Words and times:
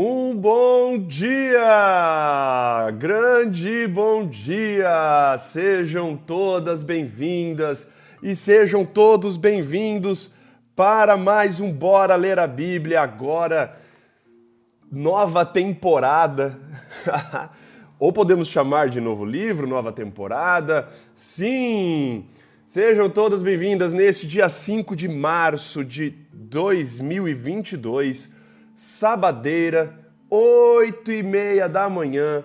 Um 0.00 0.36
bom 0.36 0.96
dia! 0.96 2.88
Grande 2.96 3.84
bom 3.88 4.24
dia! 4.24 5.36
Sejam 5.40 6.16
todas 6.16 6.84
bem-vindas 6.84 7.88
e 8.22 8.36
sejam 8.36 8.84
todos 8.84 9.36
bem-vindos 9.36 10.32
para 10.76 11.16
mais 11.16 11.58
um 11.58 11.72
Bora 11.72 12.14
Ler 12.14 12.38
a 12.38 12.46
Bíblia 12.46 13.00
agora, 13.00 13.76
nova 14.88 15.44
temporada. 15.44 16.56
Ou 17.98 18.12
podemos 18.12 18.46
chamar 18.46 18.90
de 18.90 19.00
novo 19.00 19.24
livro, 19.24 19.66
nova 19.66 19.90
temporada. 19.90 20.88
Sim! 21.16 22.24
Sejam 22.64 23.10
todas 23.10 23.42
bem-vindas 23.42 23.92
neste 23.92 24.28
dia 24.28 24.48
5 24.48 24.94
de 24.94 25.08
março 25.08 25.84
de 25.84 26.10
2022 26.32 28.37
sabadeira, 28.78 29.98
oito 30.30 31.10
e 31.10 31.20
meia 31.20 31.68
da 31.68 31.90
manhã, 31.90 32.44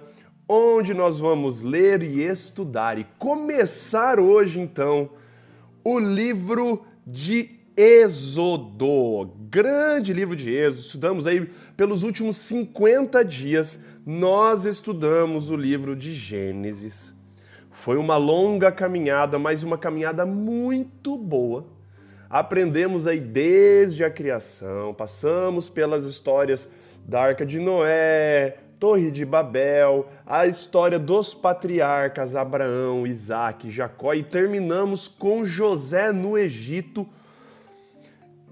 onde 0.49 0.91
nós 0.91 1.19
vamos 1.19 1.61
ler 1.61 2.01
e 2.01 2.23
estudar 2.23 2.97
e 2.97 3.05
começar 3.19 4.19
hoje 4.19 4.59
então 4.59 5.11
o 5.85 5.99
livro 5.99 6.83
de 7.05 7.51
Êxodo, 7.77 9.31
grande 9.49 10.11
livro 10.11 10.35
de 10.35 10.49
Êxodo. 10.49 10.81
Estudamos 10.81 11.27
aí 11.27 11.47
pelos 11.77 12.01
últimos 12.01 12.37
50 12.37 13.23
dias, 13.23 13.79
nós 14.03 14.65
estudamos 14.65 15.51
o 15.51 15.55
livro 15.55 15.95
de 15.95 16.13
Gênesis. 16.13 17.13
Foi 17.69 17.97
uma 17.97 18.17
longa 18.17 18.71
caminhada, 18.71 19.37
mas 19.37 19.61
uma 19.61 19.77
caminhada 19.77 20.25
muito 20.25 21.15
boa 21.15 21.72
aprendemos 22.33 23.05
aí 23.05 23.19
desde 23.19 24.03
a 24.03 24.09
criação, 24.09 24.91
passamos 24.91 25.69
pelas 25.69 26.03
histórias 26.03 26.67
da 27.05 27.21
Arca 27.21 27.45
de 27.45 27.59
Noé, 27.59 28.57
Torre 28.79 29.11
de 29.11 29.23
Babel, 29.23 30.09
a 30.25 30.47
história 30.47 30.97
dos 30.97 31.35
patriarcas 31.35 32.35
Abraão, 32.35 33.05
Isaac, 33.05 33.69
Jacó 33.69 34.15
e 34.15 34.23
terminamos 34.23 35.07
com 35.07 35.45
José 35.45 36.11
no 36.11 36.35
Egito. 36.35 37.07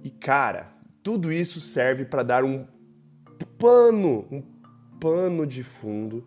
E 0.03 0.11
cara, 0.11 0.67
tudo 1.01 1.31
isso 1.31 1.59
serve 1.59 2.05
para 2.05 2.21
dar 2.21 2.43
um 2.43 2.67
pano, 3.57 4.27
um 4.31 4.43
pano 4.99 5.47
de 5.47 5.63
fundo 5.63 6.23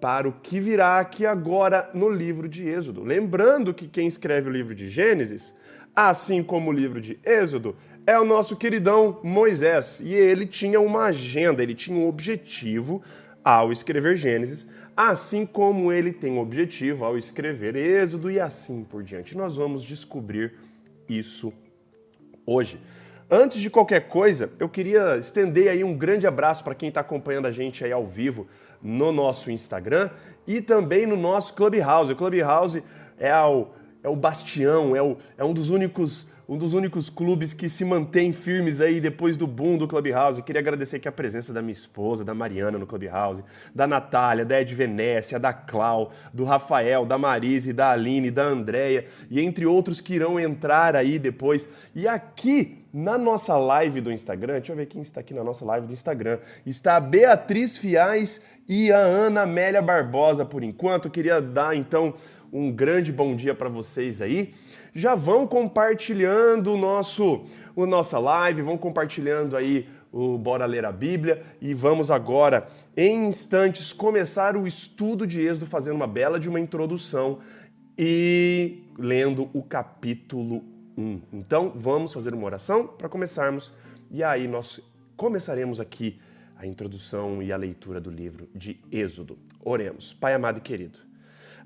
para 0.00 0.28
o 0.28 0.32
que 0.32 0.60
virá 0.60 1.00
aqui 1.00 1.26
agora 1.26 1.90
no 1.92 2.08
livro 2.08 2.48
de 2.48 2.68
Êxodo. 2.68 3.02
Lembrando 3.02 3.74
que 3.74 3.88
quem 3.88 4.06
escreve 4.06 4.48
o 4.48 4.52
livro 4.52 4.72
de 4.72 4.88
Gênesis 4.88 5.52
assim 5.96 6.42
como 6.42 6.70
o 6.70 6.72
livro 6.74 7.00
de 7.00 7.18
Êxodo, 7.24 7.74
é 8.06 8.20
o 8.20 8.24
nosso 8.24 8.54
queridão 8.54 9.18
Moisés. 9.22 9.98
E 10.00 10.12
ele 10.12 10.46
tinha 10.46 10.78
uma 10.78 11.06
agenda, 11.06 11.62
ele 11.62 11.74
tinha 11.74 11.98
um 11.98 12.06
objetivo 12.06 13.02
ao 13.42 13.72
escrever 13.72 14.16
Gênesis, 14.16 14.66
assim 14.94 15.46
como 15.46 15.90
ele 15.90 16.12
tem 16.12 16.32
um 16.32 16.38
objetivo 16.38 17.04
ao 17.04 17.16
escrever 17.16 17.74
Êxodo 17.74 18.30
e 18.30 18.38
assim 18.38 18.84
por 18.84 19.02
diante. 19.02 19.36
Nós 19.36 19.56
vamos 19.56 19.82
descobrir 19.82 20.52
isso 21.08 21.52
hoje. 22.44 22.78
Antes 23.28 23.60
de 23.60 23.68
qualquer 23.68 24.06
coisa, 24.06 24.52
eu 24.60 24.68
queria 24.68 25.16
estender 25.16 25.68
aí 25.68 25.82
um 25.82 25.96
grande 25.96 26.28
abraço 26.28 26.62
para 26.62 26.76
quem 26.76 26.90
está 26.90 27.00
acompanhando 27.00 27.46
a 27.46 27.50
gente 27.50 27.84
aí 27.84 27.90
ao 27.90 28.06
vivo 28.06 28.46
no 28.80 29.10
nosso 29.10 29.50
Instagram 29.50 30.10
e 30.46 30.60
também 30.60 31.06
no 31.06 31.16
nosso 31.16 31.54
Clubhouse. 31.54 32.12
O 32.12 32.16
Clubhouse 32.16 32.84
é 33.18 33.34
o 33.36 33.66
é 34.06 34.08
o 34.08 34.14
bastião, 34.14 34.94
é, 34.94 35.02
o, 35.02 35.16
é 35.36 35.44
um 35.44 35.52
dos 35.52 35.68
únicos 35.68 36.30
um 36.48 36.56
dos 36.56 36.74
únicos 36.74 37.10
clubes 37.10 37.52
que 37.52 37.68
se 37.68 37.84
mantém 37.84 38.30
firmes 38.30 38.80
aí 38.80 39.00
depois 39.00 39.36
do 39.36 39.48
boom 39.48 39.76
do 39.76 39.88
Clubhouse. 39.88 40.38
Eu 40.38 40.44
queria 40.44 40.60
agradecer 40.60 40.98
aqui 40.98 41.08
a 41.08 41.12
presença 41.12 41.52
da 41.52 41.60
minha 41.60 41.72
esposa, 41.72 42.24
da 42.24 42.34
Mariana 42.34 42.78
no 42.78 42.86
Clubhouse, 42.86 43.42
da 43.74 43.84
Natália, 43.84 44.44
da 44.44 44.60
Ed 44.60 44.72
Venécia, 44.72 45.40
da 45.40 45.52
Clau, 45.52 46.12
do 46.32 46.44
Rafael, 46.44 47.04
da 47.04 47.18
Marise, 47.18 47.72
da 47.72 47.90
Aline, 47.90 48.30
da 48.30 48.44
Andréia 48.44 49.06
e 49.28 49.40
entre 49.40 49.66
outros 49.66 50.00
que 50.00 50.14
irão 50.14 50.38
entrar 50.38 50.94
aí 50.94 51.18
depois. 51.18 51.68
E 51.92 52.06
aqui 52.06 52.84
na 52.94 53.18
nossa 53.18 53.58
live 53.58 54.00
do 54.00 54.12
Instagram, 54.12 54.54
deixa 54.54 54.70
eu 54.70 54.76
ver 54.76 54.86
quem 54.86 55.02
está 55.02 55.22
aqui 55.22 55.34
na 55.34 55.42
nossa 55.42 55.64
live 55.64 55.88
do 55.88 55.92
Instagram, 55.92 56.38
está 56.64 56.96
a 56.96 57.00
Beatriz 57.00 57.76
Fiais 57.76 58.40
e 58.68 58.90
a 58.90 58.98
Ana 58.98 59.42
Amélia 59.42 59.82
Barbosa 59.82 60.44
por 60.44 60.62
enquanto. 60.62 61.06
Eu 61.06 61.10
queria 61.10 61.40
dar 61.40 61.76
então 61.76 62.14
um 62.52 62.70
grande 62.70 63.12
bom 63.12 63.34
dia 63.34 63.54
para 63.54 63.68
vocês 63.68 64.22
aí. 64.22 64.54
Já 64.94 65.14
vão 65.14 65.46
compartilhando 65.46 66.72
o 66.72 66.76
nosso, 66.76 67.44
o 67.74 67.86
nossa 67.86 68.18
live, 68.18 68.62
vão 68.62 68.78
compartilhando 68.78 69.56
aí 69.56 69.88
o 70.12 70.38
Bora 70.38 70.64
Ler 70.64 70.84
a 70.84 70.92
Bíblia 70.92 71.42
e 71.60 71.74
vamos 71.74 72.10
agora, 72.10 72.66
em 72.96 73.26
instantes, 73.26 73.92
começar 73.92 74.56
o 74.56 74.66
estudo 74.66 75.26
de 75.26 75.42
Êxodo, 75.42 75.66
fazendo 75.66 75.96
uma 75.96 76.06
bela 76.06 76.40
de 76.40 76.48
uma 76.48 76.58
introdução 76.58 77.40
e 77.98 78.82
lendo 78.98 79.50
o 79.52 79.62
capítulo 79.62 80.64
1. 80.96 81.20
Então, 81.32 81.72
vamos 81.74 82.12
fazer 82.12 82.32
uma 82.32 82.46
oração 82.46 82.86
para 82.86 83.08
começarmos 83.08 83.72
e 84.10 84.22
aí 84.22 84.48
nós 84.48 84.80
começaremos 85.16 85.80
aqui 85.80 86.18
a 86.56 86.66
introdução 86.66 87.42
e 87.42 87.52
a 87.52 87.56
leitura 87.56 88.00
do 88.00 88.10
livro 88.10 88.48
de 88.54 88.80
Êxodo. 88.90 89.38
Oremos. 89.62 90.14
Pai 90.14 90.32
amado 90.34 90.58
e 90.58 90.60
querido, 90.62 90.98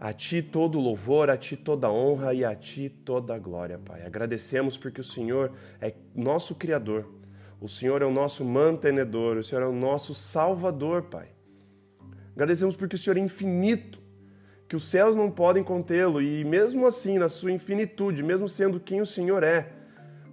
a 0.01 0.15
Ti 0.15 0.41
todo 0.41 0.81
louvor, 0.81 1.29
a 1.29 1.37
Ti 1.37 1.59
toda 1.59 1.91
honra 1.91 2.33
e 2.33 2.43
a 2.43 2.55
Ti 2.55 2.89
toda 2.89 3.39
glória, 3.39 3.79
Pai. 3.79 4.03
Agradecemos 4.03 4.79
porque 4.79 5.03
o 5.03 5.05
Senhor 5.05 5.53
é 5.79 5.93
nosso 6.15 6.55
Criador, 6.55 7.07
o 7.61 7.69
Senhor 7.69 8.01
é 8.01 8.07
o 8.07 8.11
nosso 8.11 8.43
mantenedor, 8.43 9.37
o 9.37 9.45
Senhor 9.45 9.61
é 9.61 9.67
o 9.67 9.73
nosso 9.73 10.15
Salvador, 10.15 11.03
Pai. 11.03 11.29
Agradecemos 12.35 12.75
porque 12.75 12.97
o 12.97 12.99
Senhor 12.99 13.19
é 13.19 13.21
infinito, 13.21 14.01
que 14.67 14.75
os 14.75 14.85
céus 14.85 15.17
não 15.17 15.31
podem 15.31 15.63
contê-lo 15.63 16.23
e 16.23 16.45
mesmo 16.45 16.87
assim, 16.87 17.19
na 17.19 17.29
sua 17.29 17.53
infinitude, 17.53 18.23
mesmo 18.23 18.49
sendo 18.49 18.81
quem 18.81 19.03
o 19.03 19.07
Senhor 19.07 19.43
é, 19.43 19.69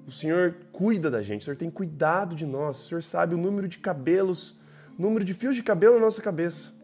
o 0.07 0.11
Senhor 0.11 0.55
cuida 0.71 1.11
da 1.11 1.21
gente, 1.21 1.41
o 1.41 1.43
Senhor 1.43 1.57
tem 1.57 1.69
cuidado 1.69 2.33
de 2.35 2.45
nós, 2.45 2.79
o 2.79 2.87
Senhor 2.87 3.03
sabe 3.03 3.35
o 3.35 3.37
número 3.37 3.67
de 3.67 3.79
cabelos, 3.79 4.57
número 4.97 5.25
de 5.25 5.33
fios 5.33 5.55
de 5.55 5.61
cabelo 5.61 5.95
na 5.95 6.01
nossa 6.01 6.21
cabeça. 6.21 6.76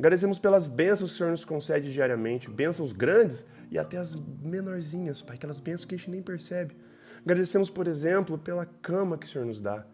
Agradecemos 0.00 0.38
pelas 0.38 0.66
bênçãos 0.66 1.10
que 1.10 1.14
o 1.16 1.18
Senhor 1.18 1.30
nos 1.30 1.44
concede 1.44 1.92
diariamente, 1.92 2.48
bênçãos 2.48 2.90
grandes 2.90 3.44
e 3.70 3.78
até 3.78 3.98
as 3.98 4.14
menorzinhas, 4.14 5.20
Pai, 5.20 5.36
aquelas 5.36 5.60
bênçãos 5.60 5.84
que 5.84 5.94
a 5.94 5.98
gente 5.98 6.10
nem 6.10 6.22
percebe. 6.22 6.74
Agradecemos, 7.22 7.68
por 7.68 7.86
exemplo, 7.86 8.38
pela 8.38 8.64
cama 8.64 9.18
que 9.18 9.26
o 9.26 9.28
Senhor 9.28 9.44
nos 9.44 9.60
dá. 9.60 9.84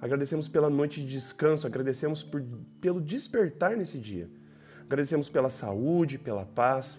Agradecemos 0.00 0.48
pela 0.48 0.68
noite 0.68 1.00
de 1.00 1.06
descanso, 1.06 1.64
agradecemos 1.64 2.24
por, 2.24 2.42
pelo 2.80 3.00
despertar 3.00 3.76
nesse 3.76 3.98
dia. 3.98 4.28
Agradecemos 4.80 5.28
pela 5.28 5.48
saúde, 5.48 6.18
pela 6.18 6.44
paz. 6.44 6.98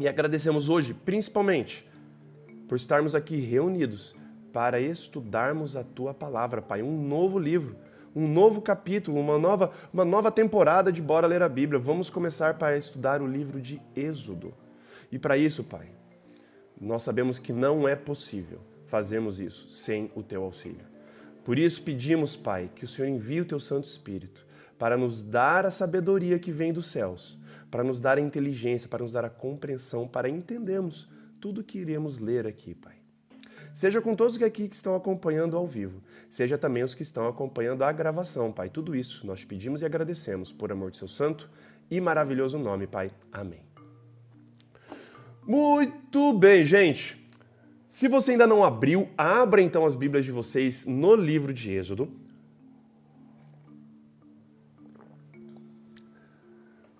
E 0.00 0.08
agradecemos 0.08 0.68
hoje, 0.68 0.92
principalmente, 0.92 1.88
por 2.66 2.74
estarmos 2.74 3.14
aqui 3.14 3.38
reunidos 3.38 4.16
para 4.52 4.80
estudarmos 4.80 5.76
a 5.76 5.84
tua 5.84 6.12
palavra, 6.12 6.60
Pai, 6.60 6.82
um 6.82 7.00
novo 7.00 7.38
livro 7.38 7.76
um 8.16 8.26
novo 8.26 8.62
capítulo, 8.62 9.20
uma 9.20 9.38
nova, 9.38 9.70
uma 9.92 10.04
nova 10.04 10.32
temporada 10.32 10.90
de 10.90 11.02
Bora 11.02 11.26
Ler 11.26 11.42
a 11.42 11.48
Bíblia. 11.50 11.78
Vamos 11.78 12.08
começar 12.08 12.54
para 12.54 12.78
estudar 12.78 13.20
o 13.20 13.26
livro 13.26 13.60
de 13.60 13.78
Êxodo. 13.94 14.54
E 15.12 15.18
para 15.18 15.36
isso, 15.36 15.62
Pai, 15.62 15.90
nós 16.80 17.02
sabemos 17.02 17.38
que 17.38 17.52
não 17.52 17.86
é 17.86 17.94
possível 17.94 18.60
fazermos 18.86 19.38
isso 19.38 19.68
sem 19.70 20.10
o 20.14 20.22
teu 20.22 20.42
auxílio. 20.44 20.86
Por 21.44 21.58
isso 21.58 21.82
pedimos, 21.82 22.34
Pai, 22.34 22.70
que 22.74 22.86
o 22.86 22.88
Senhor 22.88 23.06
envie 23.06 23.42
o 23.42 23.44
teu 23.44 23.60
Santo 23.60 23.84
Espírito 23.84 24.46
para 24.78 24.96
nos 24.96 25.20
dar 25.20 25.66
a 25.66 25.70
sabedoria 25.70 26.38
que 26.38 26.50
vem 26.50 26.72
dos 26.72 26.86
céus, 26.86 27.38
para 27.70 27.84
nos 27.84 28.00
dar 28.00 28.16
a 28.16 28.20
inteligência, 28.20 28.88
para 28.88 29.02
nos 29.02 29.12
dar 29.12 29.26
a 29.26 29.30
compreensão, 29.30 30.08
para 30.08 30.28
entendermos 30.28 31.06
tudo 31.38 31.62
que 31.62 31.78
iremos 31.78 32.18
ler 32.18 32.46
aqui, 32.46 32.74
Pai. 32.74 32.95
Seja 33.76 34.00
com 34.00 34.14
todos 34.14 34.42
aqui 34.42 34.68
que 34.68 34.74
estão 34.74 34.96
acompanhando 34.96 35.54
ao 35.54 35.66
vivo, 35.66 36.00
seja 36.30 36.56
também 36.56 36.82
os 36.82 36.94
que 36.94 37.02
estão 37.02 37.28
acompanhando 37.28 37.84
a 37.84 37.92
gravação, 37.92 38.50
Pai. 38.50 38.70
Tudo 38.70 38.96
isso 38.96 39.26
nós 39.26 39.44
pedimos 39.44 39.82
e 39.82 39.84
agradecemos 39.84 40.50
por 40.50 40.72
amor 40.72 40.90
de 40.90 40.96
seu 40.96 41.06
santo 41.06 41.46
e 41.90 42.00
maravilhoso 42.00 42.58
nome, 42.58 42.86
Pai. 42.86 43.10
Amém. 43.30 43.60
Muito 45.46 46.32
bem, 46.32 46.64
gente. 46.64 47.22
Se 47.86 48.08
você 48.08 48.30
ainda 48.30 48.46
não 48.46 48.64
abriu, 48.64 49.10
abra 49.14 49.60
então 49.60 49.84
as 49.84 49.94
Bíblias 49.94 50.24
de 50.24 50.32
vocês 50.32 50.86
no 50.86 51.14
livro 51.14 51.52
de 51.52 51.70
Êxodo. 51.74 52.10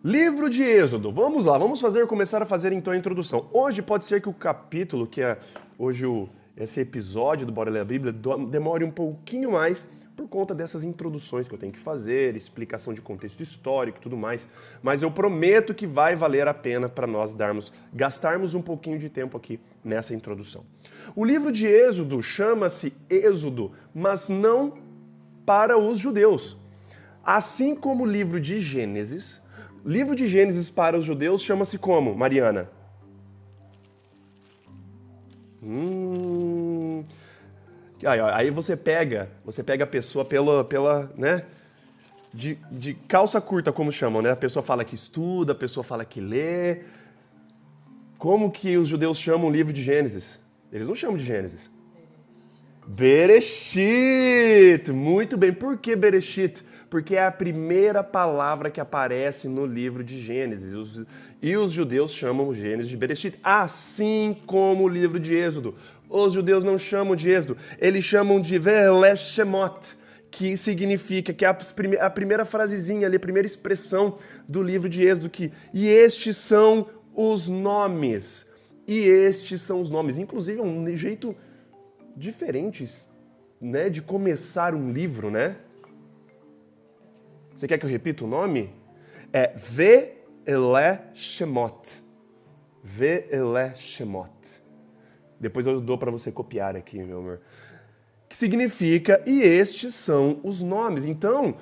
Livro 0.04 0.50
de 0.50 0.62
Êxodo. 0.62 1.10
Vamos 1.10 1.46
lá, 1.46 1.56
vamos 1.56 1.80
fazer 1.80 2.06
começar 2.06 2.42
a 2.42 2.46
fazer 2.46 2.70
então 2.70 2.92
a 2.92 2.98
introdução. 2.98 3.48
Hoje 3.50 3.80
pode 3.80 4.04
ser 4.04 4.20
que 4.20 4.28
o 4.28 4.34
capítulo 4.34 5.06
que 5.06 5.22
é 5.22 5.38
hoje 5.78 6.04
o 6.04 6.28
esse 6.56 6.80
episódio 6.80 7.44
do 7.44 7.52
Bora 7.52 7.70
Ler 7.70 7.80
a 7.80 7.84
Bíblia 7.84 8.14
demore 8.48 8.84
um 8.84 8.90
pouquinho 8.90 9.52
mais 9.52 9.86
por 10.16 10.26
conta 10.26 10.54
dessas 10.54 10.82
introduções 10.82 11.46
que 11.46 11.54
eu 11.54 11.58
tenho 11.58 11.72
que 11.72 11.78
fazer, 11.78 12.34
explicação 12.34 12.94
de 12.94 13.02
contexto 13.02 13.42
histórico 13.42 13.98
e 13.98 14.00
tudo 14.00 14.16
mais. 14.16 14.48
Mas 14.82 15.02
eu 15.02 15.10
prometo 15.10 15.74
que 15.74 15.86
vai 15.86 16.16
valer 16.16 16.48
a 16.48 16.54
pena 16.54 16.88
para 16.88 17.06
nós 17.06 17.34
darmos, 17.34 17.70
gastarmos 17.92 18.54
um 18.54 18.62
pouquinho 18.62 18.98
de 18.98 19.10
tempo 19.10 19.36
aqui 19.36 19.60
nessa 19.84 20.14
introdução. 20.14 20.64
O 21.14 21.22
livro 21.22 21.52
de 21.52 21.66
Êxodo 21.66 22.22
chama-se 22.22 22.94
Êxodo, 23.10 23.72
mas 23.94 24.30
não 24.30 24.78
para 25.44 25.76
os 25.76 25.98
judeus. 25.98 26.56
Assim 27.22 27.76
como 27.76 28.04
o 28.04 28.06
livro 28.06 28.40
de 28.40 28.60
Gênesis, 28.60 29.42
livro 29.84 30.16
de 30.16 30.26
Gênesis 30.26 30.70
para 30.70 30.98
os 30.98 31.04
judeus 31.04 31.42
chama-se 31.42 31.76
como, 31.76 32.14
Mariana? 32.14 32.70
Hum. 35.66 37.02
Aí, 38.04 38.20
aí, 38.20 38.50
você 38.50 38.76
pega, 38.76 39.28
você 39.44 39.64
pega 39.64 39.82
a 39.82 39.86
pessoa 39.86 40.24
pela, 40.24 40.64
pela, 40.64 41.10
né? 41.16 41.42
De, 42.32 42.56
de 42.70 42.94
calça 42.94 43.40
curta, 43.40 43.72
como 43.72 43.90
chamam, 43.90 44.22
né? 44.22 44.30
A 44.30 44.36
pessoa 44.36 44.62
fala 44.62 44.84
que 44.84 44.94
estuda, 44.94 45.52
a 45.52 45.56
pessoa 45.56 45.82
fala 45.82 46.04
que 46.04 46.20
lê. 46.20 46.82
Como 48.16 48.52
que 48.52 48.76
os 48.76 48.88
judeus 48.88 49.18
chamam 49.18 49.48
o 49.48 49.50
livro 49.50 49.72
de 49.72 49.82
Gênesis? 49.82 50.38
Eles 50.72 50.86
não 50.86 50.94
chamam 50.94 51.16
de 51.16 51.24
Gênesis. 51.24 51.68
Bereshit! 52.86 54.92
Muito 54.92 55.36
bem. 55.36 55.52
Por 55.52 55.78
que 55.78 55.96
Bereshit? 55.96 56.62
Porque 56.88 57.16
é 57.16 57.24
a 57.24 57.32
primeira 57.32 58.02
palavra 58.04 58.70
que 58.70 58.80
aparece 58.80 59.48
no 59.48 59.66
livro 59.66 60.04
de 60.04 60.20
Gênesis. 60.22 60.72
E 60.72 60.76
os, 60.76 61.06
e 61.42 61.56
os 61.56 61.72
judeus 61.72 62.12
chamam 62.12 62.54
Gênesis 62.54 62.88
de 62.88 62.96
Bereshit, 62.96 63.38
assim 63.42 64.36
como 64.46 64.84
o 64.84 64.88
livro 64.88 65.18
de 65.18 65.34
Êxodo. 65.34 65.74
Os 66.08 66.32
judeus 66.32 66.62
não 66.62 66.78
chamam 66.78 67.16
de 67.16 67.28
Êxodo, 67.28 67.56
eles 67.78 68.04
chamam 68.04 68.40
de 68.40 68.58
Veleshemot, 68.58 69.96
que 70.30 70.56
significa, 70.56 71.32
que 71.32 71.44
é 71.44 71.48
a, 71.48 71.56
a 72.00 72.10
primeira 72.10 72.44
frasezinha 72.44 73.06
ali, 73.06 73.16
a 73.16 73.20
primeira 73.20 73.46
expressão 73.46 74.18
do 74.48 74.62
livro 74.62 74.88
de 74.88 75.02
Êxodo, 75.02 75.28
que 75.28 75.52
e 75.74 75.88
estes 75.88 76.36
são 76.36 76.86
os 77.14 77.48
nomes. 77.48 78.50
E 78.86 78.98
estes 78.98 79.62
são 79.62 79.80
os 79.80 79.90
nomes. 79.90 80.18
Inclusive, 80.18 80.60
é 80.60 80.62
um 80.62 80.96
jeito 80.96 81.34
diferente 82.16 82.88
né, 83.60 83.90
de 83.90 84.00
começar 84.00 84.74
um 84.74 84.92
livro, 84.92 85.30
né? 85.30 85.56
Você 87.56 87.66
quer 87.66 87.78
que 87.78 87.86
eu 87.86 87.90
repita 87.90 88.22
o 88.22 88.28
nome? 88.28 88.70
É 89.32 89.50
Ve-ele 89.56 91.00
Shemot. 91.14 92.02
Ve-ele 92.84 93.74
Shemot. 93.74 94.30
Depois 95.40 95.66
eu 95.66 95.80
dou 95.80 95.96
para 95.96 96.10
você 96.10 96.30
copiar 96.30 96.76
aqui, 96.76 96.98
meu 96.98 97.18
amor. 97.18 97.40
Que 98.28 98.36
significa, 98.36 99.22
e 99.24 99.40
estes 99.40 99.94
são 99.94 100.38
os 100.42 100.60
nomes. 100.60 101.06
Então, 101.06 101.56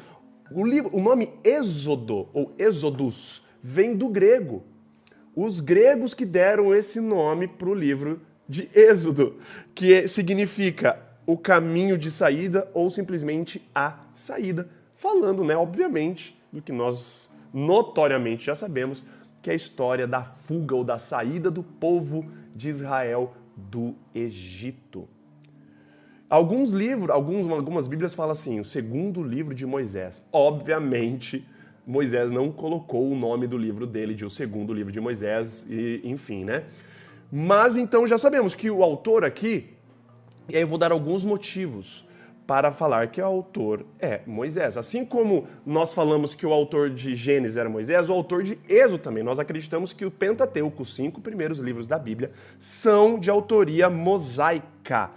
o, 0.50 0.67
livro, 0.67 0.91
o 0.96 1.00
nome 1.00 1.32
Êxodo, 1.44 2.29
ou 2.32 2.52
Êxodus, 2.58 3.44
vem 3.62 3.94
do 3.94 4.08
grego. 4.08 4.64
Os 5.32 5.61
gregos 5.61 6.12
que 6.12 6.26
deram 6.26 6.75
esse 6.75 6.99
nome 6.99 7.46
para 7.46 7.69
o 7.69 7.75
livro 7.75 8.20
de 8.49 8.69
Êxodo, 8.75 9.38
que 9.73 10.08
significa 10.08 10.99
o 11.25 11.38
caminho 11.38 11.96
de 11.96 12.11
saída 12.11 12.69
ou 12.75 12.91
simplesmente 12.91 13.62
a 13.73 14.08
saída 14.12 14.69
falando, 15.05 15.45
né, 15.45 15.55
obviamente, 15.55 16.35
do 16.51 16.62
que 16.62 16.73
nós 16.73 17.31
notoriamente 17.53 18.47
já 18.47 18.55
sabemos, 18.55 19.05
que 19.43 19.51
é 19.51 19.53
a 19.53 19.56
história 19.56 20.06
da 20.06 20.25
fuga 20.25 20.75
ou 20.75 20.83
da 20.83 20.99
saída 20.99 21.51
do 21.51 21.62
povo 21.62 22.25
de 22.56 22.71
Israel 22.71 23.35
do 23.55 23.95
Egito. 24.15 25.06
Alguns 26.31 26.71
livros, 26.71 27.11
alguns, 27.11 27.47
algumas 27.47 27.87
Bíblias 27.87 28.15
falam 28.15 28.33
assim, 28.33 28.59
o 28.59 28.65
segundo 28.65 29.23
livro 29.23 29.55
de 29.55 29.67
Moisés. 29.67 30.23
Obviamente, 30.33 31.47
Moisés 31.87 32.33
não 32.33 32.51
colocou 32.51 33.06
o 33.12 33.15
nome 33.15 33.47
do 33.47 33.59
livro 33.59 33.87
dele 33.87 34.15
de 34.15 34.25
o 34.25 34.31
segundo 34.31 34.73
livro 34.73 34.91
de 34.91 35.03
Moisés, 35.03 35.67
e, 35.69 36.01
enfim, 36.03 36.45
né? 36.45 36.65
Mas 37.31 37.77
então 37.77 38.09
já 38.09 38.17
sabemos 38.17 38.55
que 38.55 38.71
o 38.71 38.83
autor 38.83 39.23
aqui, 39.23 39.69
e 40.49 40.56
aí 40.56 40.62
eu 40.62 40.67
vou 40.67 40.79
dar 40.79 40.93
alguns 40.93 41.27
motivos 41.27 42.04
para 42.46 42.70
falar 42.70 43.08
que 43.08 43.20
o 43.20 43.25
autor 43.25 43.87
é 43.99 44.20
Moisés. 44.26 44.76
Assim 44.76 45.05
como 45.05 45.46
nós 45.64 45.94
falamos 45.94 46.35
que 46.35 46.46
o 46.46 46.52
autor 46.52 46.91
de 46.91 47.17
Gênesis 47.17 47.56
era 47.56 47.69
Moisés, 47.69 48.08
o 48.08 48.12
autor 48.12 48.43
de 48.43 48.58
Êxodo 48.69 48.99
também. 48.99 49.23
Nós 49.23 49.38
acreditamos 49.38 49.93
que 49.93 50.05
o 50.05 50.11
Pentateuco, 50.11 50.82
os 50.82 50.94
cinco 50.94 51.20
primeiros 51.20 51.58
livros 51.58 51.88
da 51.88 51.99
Bíblia, 51.99 52.31
são 52.58 53.19
de 53.19 53.31
autoria 53.31 53.88
mosaica. 53.88 55.11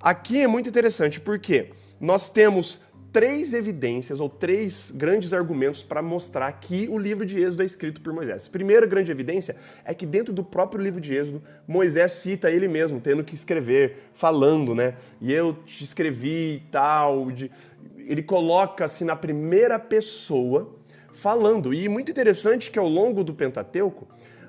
Aqui 0.00 0.42
é 0.42 0.46
muito 0.48 0.68
interessante 0.68 1.20
porque 1.20 1.70
nós 2.00 2.28
temos 2.28 2.80
três 3.12 3.52
evidências 3.52 4.20
ou 4.20 4.28
três 4.28 4.90
grandes 4.90 5.34
argumentos 5.34 5.82
para 5.82 6.00
mostrar 6.00 6.50
que 6.52 6.88
o 6.88 6.98
livro 6.98 7.26
de 7.26 7.38
Êxodo 7.38 7.62
é 7.62 7.66
escrito 7.66 8.00
por 8.00 8.12
Moisés. 8.12 8.48
Primeira 8.48 8.86
grande 8.86 9.10
evidência 9.10 9.54
é 9.84 9.92
que 9.92 10.06
dentro 10.06 10.32
do 10.32 10.42
próprio 10.42 10.82
livro 10.82 11.00
de 11.00 11.14
Êxodo, 11.14 11.42
Moisés 11.68 12.12
cita 12.12 12.50
ele 12.50 12.66
mesmo, 12.66 13.00
tendo 13.00 13.22
que 13.22 13.34
escrever, 13.34 14.10
falando, 14.14 14.74
né? 14.74 14.94
E 15.20 15.30
eu 15.30 15.52
te 15.66 15.84
escrevi 15.84 16.56
e 16.56 16.62
tal. 16.70 17.30
De... 17.30 17.50
Ele 17.98 18.22
coloca-se 18.22 19.04
na 19.04 19.14
primeira 19.14 19.78
pessoa 19.78 20.74
falando. 21.12 21.74
E 21.74 21.88
muito 21.90 22.10
interessante 22.10 22.70
que 22.70 22.78
ao 22.78 22.88
longo 22.88 23.22
do 23.22 23.34
Pentateuco, 23.34 24.08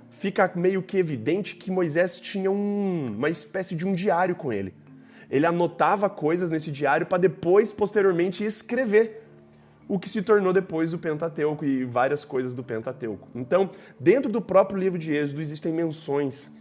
fica 0.10 0.50
meio 0.56 0.82
que 0.82 0.98
evidente 0.98 1.56
que 1.58 1.70
Moisés 1.70 2.18
tinha 2.18 2.50
um, 2.50 3.14
uma 3.18 3.30
espécie 3.30 3.76
de 3.76 3.86
um 3.86 3.94
diário 3.94 4.36
com 4.36 4.54
ele 4.54 4.74
ele 5.30 5.46
anotava 5.46 6.10
coisas 6.10 6.50
nesse 6.50 6.72
diário 6.72 7.06
para 7.06 7.18
depois, 7.18 7.74
posteriormente, 7.74 8.44
escrever 8.44 9.24
o 9.88 10.00
que 10.00 10.10
se 10.10 10.22
tornou 10.22 10.54
depois 10.54 10.94
o 10.94 10.98
Pentateuco 10.98 11.66
e 11.66 11.84
várias 11.84 12.24
coisas 12.24 12.54
do 12.54 12.64
Pentateuco. 12.64 13.28
Então, 13.36 13.70
dentro 14.00 14.32
do 14.32 14.42
próprio 14.42 14.80
livro 14.80 14.98
de 14.98 15.14
Êxodo 15.14 15.42
existem 15.42 15.74
menções 15.74 16.52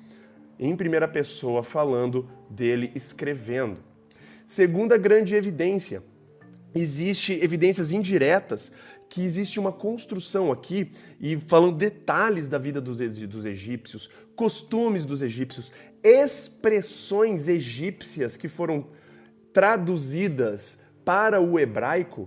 em 0.58 0.76
primeira 0.76 1.08
pessoa 1.08 1.62
falando 1.62 2.28
dele 2.50 2.92
escrevendo. 2.94 3.78
Segunda 4.46 4.96
grande 4.98 5.34
evidência, 5.34 6.02
existe 6.74 7.32
evidências 7.42 7.90
indiretas 7.90 8.72
que 9.12 9.22
existe 9.22 9.60
uma 9.60 9.70
construção 9.70 10.50
aqui 10.50 10.90
e 11.20 11.36
falando 11.36 11.76
detalhes 11.76 12.48
da 12.48 12.56
vida 12.56 12.80
dos, 12.80 12.96
dos 13.28 13.44
egípcios, 13.44 14.08
costumes 14.34 15.04
dos 15.04 15.20
egípcios, 15.20 15.70
expressões 16.02 17.46
egípcias 17.46 18.38
que 18.38 18.48
foram 18.48 18.86
traduzidas 19.52 20.78
para 21.04 21.42
o 21.42 21.60
hebraico, 21.60 22.26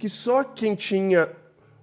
que 0.00 0.08
só 0.08 0.42
quem 0.42 0.74
tinha 0.74 1.30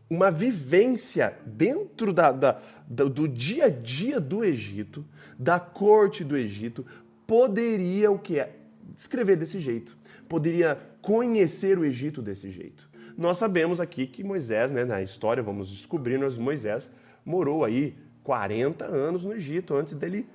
uma 0.10 0.30
vivência 0.30 1.34
dentro 1.46 2.12
da, 2.12 2.30
da, 2.34 2.60
do 2.86 3.30
dia 3.30 3.68
a 3.68 3.70
dia 3.70 4.20
do 4.20 4.44
Egito, 4.44 5.06
da 5.40 5.58
corte 5.58 6.26
do 6.26 6.36
Egito, 6.36 6.86
poderia 7.26 8.12
o 8.12 8.20
que 8.20 8.40
é 8.40 8.58
descrever 8.94 9.38
desse 9.38 9.62
jeito, 9.62 9.98
poderia 10.28 10.78
conhecer 11.02 11.80
o 11.80 11.86
Egito 11.86 12.22
desse 12.22 12.52
jeito. 12.52 12.87
Nós 13.18 13.38
sabemos 13.38 13.80
aqui 13.80 14.06
que 14.06 14.24
Moisés, 14.24 14.72
né, 14.72 14.86
na 14.86 15.02
história, 15.02 15.42
vamos 15.42 15.70
descobrir, 15.70 16.20
nós 16.20 16.38
Moisés 16.38 16.92
morou 17.26 17.66
aí 17.66 17.96
40 18.24 18.86
anos 18.86 19.26
no 19.26 19.34
Egito 19.34 19.76
antes 19.76 19.96
dele 19.96 20.28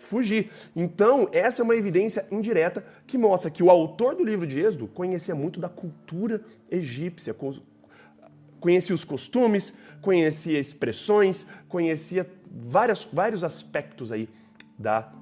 fugir. 0.00 0.50
Então, 0.74 1.28
essa 1.32 1.60
é 1.60 1.64
uma 1.64 1.76
evidência 1.76 2.26
indireta 2.30 2.84
que 3.06 3.18
mostra 3.18 3.50
que 3.50 3.62
o 3.62 3.70
autor 3.70 4.14
do 4.14 4.24
livro 4.24 4.46
de 4.46 4.58
Êxodo 4.60 4.86
conhecia 4.86 5.34
muito 5.34 5.60
da 5.60 5.68
cultura 5.68 6.40
egípcia, 6.70 7.34
conhecia 8.60 8.94
os 8.94 9.04
costumes, 9.04 9.76
conhecia 10.00 10.58
expressões, 10.58 11.46
conhecia 11.68 12.30
várias, 12.50 13.04
vários 13.04 13.44
aspectos 13.44 14.12
aí 14.12 14.28
da 14.78 15.12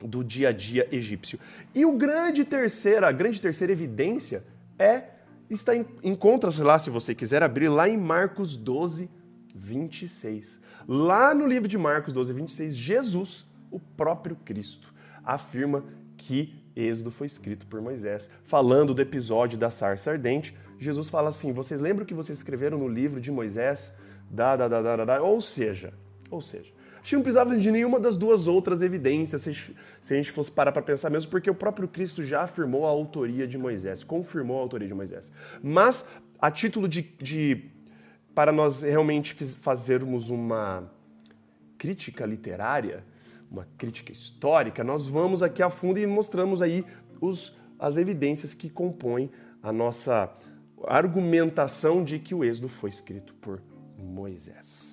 do 0.00 0.24
dia 0.24 0.48
a 0.48 0.52
dia 0.52 0.88
egípcio. 0.90 1.38
E 1.72 1.84
o 1.84 1.92
grande 1.92 2.44
terceira, 2.44 3.08
a 3.08 3.12
grande 3.12 3.40
terceira 3.40 3.72
evidência 3.72 4.42
é 4.76 5.11
está 5.54 5.72
encontra-se 6.02 6.62
lá 6.62 6.78
se 6.78 6.90
você 6.90 7.14
quiser 7.14 7.42
abrir 7.42 7.68
lá 7.68 7.88
em 7.88 7.96
Marcos 7.96 8.56
12, 8.56 9.10
26. 9.54 10.60
Lá 10.86 11.34
no 11.34 11.46
livro 11.46 11.68
de 11.68 11.78
Marcos 11.78 12.12
12, 12.12 12.32
26, 12.32 12.74
Jesus, 12.74 13.46
o 13.70 13.78
próprio 13.78 14.36
Cristo, 14.36 14.92
afirma 15.24 15.84
que 16.16 16.62
Êxodo 16.74 17.10
foi 17.10 17.26
escrito 17.26 17.66
por 17.66 17.80
Moisés. 17.80 18.28
Falando 18.44 18.94
do 18.94 19.02
episódio 19.02 19.58
da 19.58 19.70
sarça 19.70 20.10
ardente, 20.10 20.56
Jesus 20.78 21.08
fala 21.08 21.28
assim: 21.28 21.52
vocês 21.52 21.80
lembram 21.80 22.06
que 22.06 22.14
vocês 22.14 22.38
escreveram 22.38 22.78
no 22.78 22.88
livro 22.88 23.20
de 23.20 23.30
Moisés? 23.30 23.96
Da, 24.30 24.56
da, 24.56 24.66
da, 24.66 24.80
da, 24.96 25.04
da, 25.04 25.22
Ou 25.22 25.42
seja, 25.42 25.92
ou 26.30 26.40
seja, 26.40 26.72
acho 27.02 27.10
que 27.10 27.16
não 27.16 27.22
precisava 27.22 27.56
de 27.56 27.70
nenhuma 27.70 27.98
das 27.98 28.16
duas 28.16 28.46
outras 28.46 28.80
evidências 28.80 29.42
se, 29.42 29.74
se 30.00 30.14
a 30.14 30.16
gente 30.16 30.30
fosse 30.30 30.50
parar 30.50 30.70
para 30.70 30.82
pensar 30.82 31.10
mesmo, 31.10 31.30
porque 31.30 31.50
o 31.50 31.54
próprio 31.54 31.88
Cristo 31.88 32.24
já 32.24 32.42
afirmou 32.42 32.86
a 32.86 32.88
autoria 32.88 33.46
de 33.46 33.58
Moisés, 33.58 34.04
confirmou 34.04 34.58
a 34.58 34.60
autoria 34.60 34.86
de 34.86 34.94
Moisés. 34.94 35.32
Mas, 35.62 36.08
a 36.40 36.50
título 36.50 36.88
de, 36.88 37.02
de 37.20 37.70
para 38.34 38.52
nós 38.52 38.82
realmente 38.82 39.34
fazermos 39.34 40.30
uma 40.30 40.90
crítica 41.76 42.24
literária, 42.24 43.04
uma 43.50 43.66
crítica 43.76 44.12
histórica, 44.12 44.84
nós 44.84 45.08
vamos 45.08 45.42
aqui 45.42 45.62
a 45.62 45.68
fundo 45.68 45.98
e 45.98 46.06
mostramos 46.06 46.62
aí 46.62 46.84
os, 47.20 47.56
as 47.78 47.96
evidências 47.96 48.54
que 48.54 48.70
compõem 48.70 49.30
a 49.62 49.72
nossa 49.72 50.32
argumentação 50.84 52.02
de 52.02 52.18
que 52.18 52.34
o 52.34 52.44
Êxodo 52.44 52.68
foi 52.68 52.90
escrito 52.90 53.34
por 53.34 53.60
Moisés. 53.98 54.91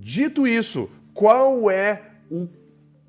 Dito 0.00 0.46
isso, 0.46 0.88
qual 1.12 1.68
é 1.68 2.12
o 2.30 2.46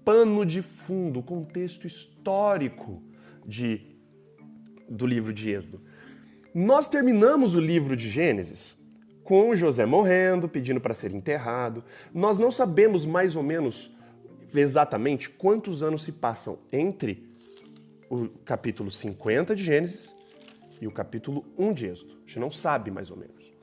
pano 0.03 0.43
de 0.43 0.63
fundo, 0.63 1.19
o 1.19 1.23
contexto 1.23 1.85
histórico 1.85 3.03
de, 3.45 3.95
do 4.89 5.05
livro 5.05 5.31
de 5.31 5.51
Êxodo? 5.51 5.79
Nós 6.51 6.89
terminamos 6.89 7.53
o 7.53 7.59
livro 7.59 7.95
de 7.95 8.09
Gênesis 8.09 8.75
com 9.23 9.55
José 9.55 9.85
morrendo, 9.85 10.49
pedindo 10.49 10.81
para 10.81 10.95
ser 10.95 11.13
enterrado. 11.13 11.83
Nós 12.11 12.39
não 12.39 12.49
sabemos 12.49 13.05
mais 13.05 13.35
ou 13.35 13.43
menos 13.43 13.95
exatamente 14.51 15.29
quantos 15.29 15.83
anos 15.83 16.03
se 16.03 16.13
passam 16.13 16.57
entre 16.71 17.31
o 18.09 18.27
capítulo 18.43 18.89
50 18.89 19.55
de 19.55 19.63
Gênesis 19.63 20.15
e 20.81 20.87
o 20.87 20.91
capítulo 20.91 21.45
1 21.55 21.71
de 21.71 21.85
Êxodo. 21.85 22.13
A 22.13 22.27
gente 22.27 22.39
não 22.39 22.49
sabe 22.49 22.89
mais 22.89 23.11
ou 23.11 23.17
menos. 23.17 23.53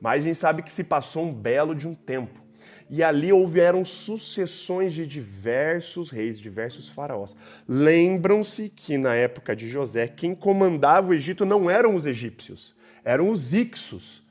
Mas 0.00 0.22
a 0.22 0.24
gente 0.26 0.38
sabe 0.38 0.62
que 0.62 0.70
se 0.70 0.84
passou 0.84 1.24
um 1.24 1.34
belo 1.34 1.74
de 1.74 1.88
um 1.88 1.94
tempo. 1.96 2.46
E 2.90 3.02
ali 3.02 3.32
houveram 3.32 3.84
sucessões 3.84 4.92
de 4.92 5.06
diversos 5.06 6.10
reis, 6.10 6.40
diversos 6.40 6.88
faraós. 6.88 7.36
Lembram-se 7.68 8.68
que 8.68 8.96
na 8.96 9.14
época 9.14 9.54
de 9.54 9.68
José, 9.68 10.08
quem 10.08 10.34
comandava 10.34 11.10
o 11.10 11.14
Egito 11.14 11.44
não 11.44 11.68
eram 11.68 11.94
os 11.94 12.06
egípcios, 12.06 12.74
eram 13.04 13.30
os 13.30 13.52
Ixos. 13.52 14.26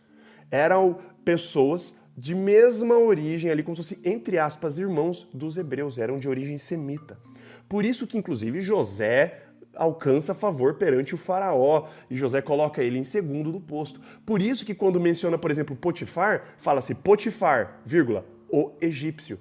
Eram 0.50 1.00
pessoas 1.26 1.98
de 2.18 2.34
mesma 2.34 2.98
origem, 2.98 3.52
ali 3.52 3.62
como 3.62 3.76
se 3.76 3.84
fosse, 3.84 4.10
entre 4.10 4.40
aspas, 4.40 4.78
irmãos 4.78 5.28
dos 5.34 5.58
hebreus, 5.58 5.98
eram 5.98 6.18
de 6.18 6.28
origem 6.28 6.58
semita. 6.58 7.20
Por 7.70 7.86
isso 7.86 8.08
que, 8.08 8.18
inclusive, 8.18 8.62
José 8.62 9.44
alcança 9.76 10.34
favor 10.34 10.76
perante 10.76 11.14
o 11.14 11.18
faraó 11.18 11.88
e 12.10 12.16
José 12.16 12.42
coloca 12.42 12.82
ele 12.82 12.98
em 12.98 13.04
segundo 13.04 13.52
do 13.52 13.60
posto. 13.60 14.02
Por 14.26 14.42
isso 14.42 14.66
que 14.66 14.74
quando 14.74 15.00
menciona, 15.00 15.38
por 15.38 15.52
exemplo, 15.52 15.76
Potifar, 15.76 16.56
fala-se 16.58 16.96
Potifar, 16.96 17.82
vírgula, 17.86 18.26
o 18.50 18.72
egípcio. 18.82 19.40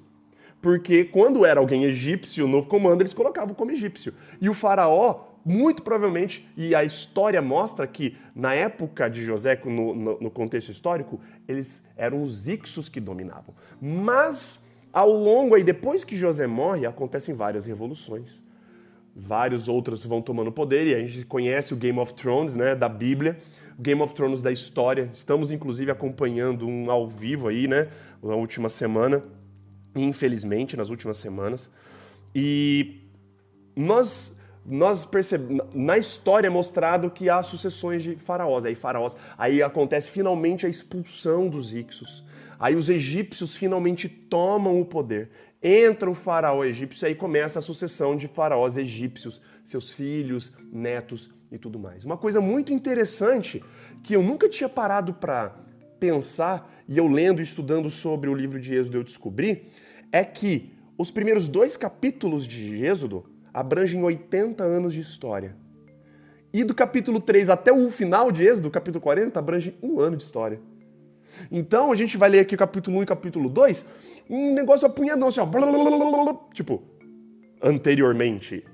Porque 0.60 1.04
quando 1.04 1.44
era 1.44 1.60
alguém 1.60 1.84
egípcio 1.84 2.48
no 2.48 2.64
comando, 2.64 3.02
eles 3.02 3.14
colocavam 3.14 3.54
como 3.54 3.70
egípcio. 3.70 4.12
E 4.40 4.48
o 4.48 4.54
faraó, 4.54 5.26
muito 5.44 5.82
provavelmente, 5.82 6.48
e 6.56 6.74
a 6.74 6.82
história 6.82 7.40
mostra 7.40 7.86
que 7.86 8.16
na 8.34 8.52
época 8.54 9.08
de 9.08 9.24
José, 9.24 9.60
no, 9.64 9.94
no, 9.94 10.20
no 10.20 10.30
contexto 10.30 10.70
histórico, 10.70 11.20
eles 11.46 11.84
eram 11.96 12.22
os 12.22 12.48
ixos 12.48 12.88
que 12.88 13.00
dominavam. 13.00 13.54
Mas 13.80 14.64
ao 14.92 15.10
longo 15.10 15.54
aí, 15.54 15.62
depois 15.62 16.02
que 16.02 16.16
José 16.16 16.46
morre, 16.46 16.86
acontecem 16.86 17.34
várias 17.34 17.64
revoluções 17.64 18.44
vários 19.16 19.66
outros 19.66 20.04
vão 20.04 20.20
tomando 20.20 20.52
poder, 20.52 20.86
e 20.86 20.94
a 20.94 21.00
gente 21.00 21.24
conhece 21.24 21.72
o 21.72 21.76
Game 21.76 21.98
of 21.98 22.12
Thrones, 22.12 22.54
né, 22.54 22.74
da 22.74 22.88
Bíblia, 22.88 23.38
Game 23.78 24.00
of 24.00 24.14
Thrones 24.14 24.42
da 24.42 24.50
história. 24.50 25.10
Estamos, 25.12 25.50
inclusive, 25.50 25.90
acompanhando 25.90 26.66
um 26.66 26.90
ao 26.90 27.08
vivo 27.08 27.48
aí, 27.48 27.68
né, 27.68 27.88
na 28.22 28.34
última 28.34 28.68
semana, 28.68 29.22
infelizmente, 29.94 30.76
nas 30.76 30.90
últimas 30.90 31.16
semanas. 31.16 31.70
E 32.34 33.02
nós 33.74 34.40
nós 34.68 35.04
percebemos, 35.04 35.64
na 35.72 35.96
história 35.96 36.48
é 36.48 36.50
mostrado 36.50 37.08
que 37.08 37.30
há 37.30 37.40
sucessões 37.40 38.02
de 38.02 38.16
faraós, 38.16 38.64
aí 38.64 38.74
faraós, 38.74 39.14
aí 39.38 39.62
acontece 39.62 40.10
finalmente 40.10 40.66
a 40.66 40.68
expulsão 40.68 41.48
dos 41.48 41.72
Ixos. 41.72 42.24
Aí 42.58 42.74
os 42.74 42.88
egípcios 42.88 43.54
finalmente 43.54 44.08
tomam 44.08 44.80
o 44.80 44.84
poder 44.84 45.30
entra 45.62 46.08
o 46.08 46.14
faraó 46.14 46.64
egípcio 46.64 47.04
e 47.04 47.08
aí 47.08 47.14
começa 47.14 47.58
a 47.58 47.62
sucessão 47.62 48.16
de 48.16 48.28
faraós 48.28 48.76
egípcios, 48.76 49.40
seus 49.64 49.90
filhos, 49.90 50.52
netos 50.72 51.30
e 51.50 51.58
tudo 51.58 51.78
mais. 51.78 52.04
Uma 52.04 52.16
coisa 52.16 52.40
muito 52.40 52.72
interessante 52.72 53.62
que 54.02 54.14
eu 54.14 54.22
nunca 54.22 54.48
tinha 54.48 54.68
parado 54.68 55.14
para 55.14 55.54
pensar 55.98 56.70
e 56.88 56.98
eu 56.98 57.06
lendo 57.06 57.40
e 57.40 57.42
estudando 57.42 57.90
sobre 57.90 58.28
o 58.28 58.34
livro 58.34 58.60
de 58.60 58.74
Êxodo 58.74 58.98
eu 58.98 59.04
descobri 59.04 59.68
é 60.12 60.24
que 60.24 60.72
os 60.98 61.10
primeiros 61.10 61.48
dois 61.48 61.76
capítulos 61.76 62.46
de 62.46 62.84
Êxodo 62.84 63.24
abrangem 63.52 64.02
80 64.02 64.62
anos 64.62 64.92
de 64.92 65.00
história. 65.00 65.56
E 66.52 66.64
do 66.64 66.74
capítulo 66.74 67.20
3 67.20 67.50
até 67.50 67.72
o 67.72 67.90
final 67.90 68.30
de 68.30 68.44
Êxodo, 68.44 68.70
capítulo 68.70 69.00
40, 69.00 69.38
abrange 69.38 69.76
um 69.82 70.00
ano 70.00 70.16
de 70.16 70.22
história. 70.22 70.60
Então 71.50 71.92
a 71.92 71.96
gente 71.96 72.16
vai 72.16 72.28
ler 72.28 72.40
aqui 72.40 72.54
o 72.54 72.58
capítulo 72.58 72.98
1 72.98 73.02
e 73.02 73.06
capítulo 73.06 73.48
2 73.50 73.86
um 74.28 74.54
negócio 74.54 74.86
apunhadão, 74.86 75.28
assim, 75.28 75.40
ó. 75.40 75.46
Tipo, 76.52 76.82
anteriormente, 77.62 78.64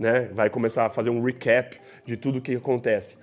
né? 0.00 0.30
Vai 0.32 0.48
começar 0.48 0.86
a 0.86 0.90
fazer 0.90 1.10
um 1.10 1.22
recap 1.22 1.78
de 2.06 2.16
tudo 2.16 2.38
o 2.38 2.40
que 2.40 2.56
acontece. 2.56 3.18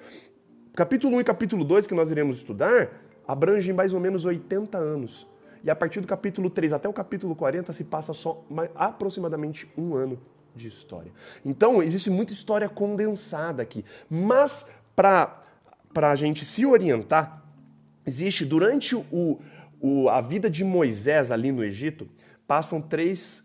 Capítulo 0.75 1.17
1 1.17 1.21
e 1.21 1.23
capítulo 1.23 1.65
2 1.65 1.87
que 1.87 1.95
nós 1.95 2.11
iremos 2.11 2.37
estudar 2.37 2.91
abrangem 3.27 3.73
mais 3.73 3.95
ou 3.95 3.99
menos 3.99 4.25
80 4.25 4.77
anos. 4.77 5.27
E 5.63 5.71
a 5.71 5.75
partir 5.75 6.01
do 6.01 6.07
capítulo 6.07 6.51
3 6.51 6.73
até 6.73 6.87
o 6.87 6.93
capítulo 6.93 7.35
40 7.35 7.73
se 7.73 7.85
passa 7.85 8.13
só 8.13 8.45
aproximadamente 8.75 9.67
um 9.75 9.95
ano 9.95 10.19
de 10.55 10.67
história. 10.67 11.11
Então, 11.43 11.81
existe 11.81 12.11
muita 12.11 12.31
história 12.31 12.69
condensada 12.69 13.63
aqui. 13.63 13.83
Mas, 14.07 14.69
para 14.95 15.43
a 15.95 16.15
gente 16.15 16.45
se 16.45 16.63
orientar, 16.63 17.43
existe 18.05 18.45
durante 18.45 18.95
o, 18.95 19.39
o, 19.81 20.09
a 20.09 20.21
vida 20.21 20.47
de 20.47 20.63
Moisés 20.63 21.31
ali 21.31 21.51
no 21.51 21.63
Egito, 21.63 22.07
passam 22.47 22.79
três 22.79 23.43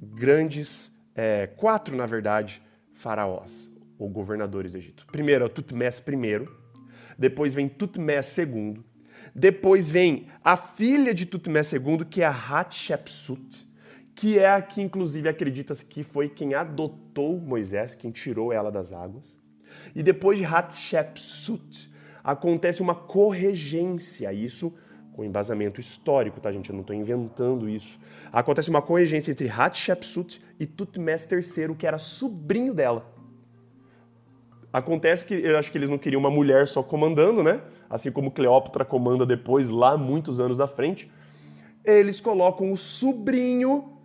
grandes, 0.00 0.94
é, 1.14 1.46
quatro 1.46 1.96
na 1.96 2.04
verdade, 2.04 2.62
faraós, 2.96 3.70
ou 3.98 4.08
governadores 4.08 4.72
do 4.72 4.78
Egito. 4.78 5.06
Primeiro 5.12 5.44
é 5.44 5.48
Tutmés 5.48 6.00
I, 6.00 6.48
depois 7.16 7.54
vem 7.54 7.68
Tutmés 7.68 8.36
II, 8.36 8.82
depois 9.34 9.90
vem 9.90 10.28
a 10.42 10.56
filha 10.56 11.14
de 11.14 11.26
Tutmés 11.26 11.72
II, 11.72 12.04
que 12.08 12.22
é 12.22 12.26
a 12.26 12.30
Hatshepsut, 12.30 13.66
que 14.14 14.38
é 14.38 14.48
a 14.48 14.62
que 14.62 14.80
inclusive 14.80 15.28
acredita-se 15.28 15.84
que 15.84 16.02
foi 16.02 16.28
quem 16.28 16.54
adotou 16.54 17.38
Moisés, 17.38 17.94
quem 17.94 18.10
tirou 18.10 18.52
ela 18.52 18.72
das 18.72 18.92
águas. 18.92 19.36
E 19.94 20.02
depois 20.02 20.38
de 20.38 20.44
Hatshepsut, 20.44 21.92
acontece 22.24 22.80
uma 22.80 22.94
corregência, 22.94 24.32
isso 24.32 24.74
com 25.16 25.24
embasamento 25.24 25.80
histórico, 25.80 26.38
tá, 26.38 26.52
gente? 26.52 26.68
Eu 26.68 26.74
não 26.74 26.82
estou 26.82 26.94
inventando 26.94 27.70
isso. 27.70 27.98
Acontece 28.30 28.68
uma 28.68 28.82
corregência 28.82 29.30
entre 29.32 29.48
Hatshepsut 29.48 30.42
e 30.60 30.66
Tutmés 30.66 31.26
III, 31.32 31.74
que 31.74 31.86
era 31.86 31.96
sobrinho 31.96 32.74
dela. 32.74 33.10
Acontece 34.70 35.24
que 35.24 35.32
eu 35.32 35.56
acho 35.56 35.72
que 35.72 35.78
eles 35.78 35.88
não 35.88 35.96
queriam 35.96 36.20
uma 36.20 36.30
mulher 36.30 36.68
só 36.68 36.82
comandando, 36.82 37.42
né? 37.42 37.62
Assim 37.88 38.12
como 38.12 38.30
Cleópatra 38.30 38.84
comanda 38.84 39.24
depois, 39.24 39.70
lá 39.70 39.96
muitos 39.96 40.38
anos 40.38 40.58
da 40.58 40.66
frente. 40.66 41.10
Eles 41.82 42.20
colocam 42.20 42.70
o 42.70 42.76
sobrinho 42.76 43.96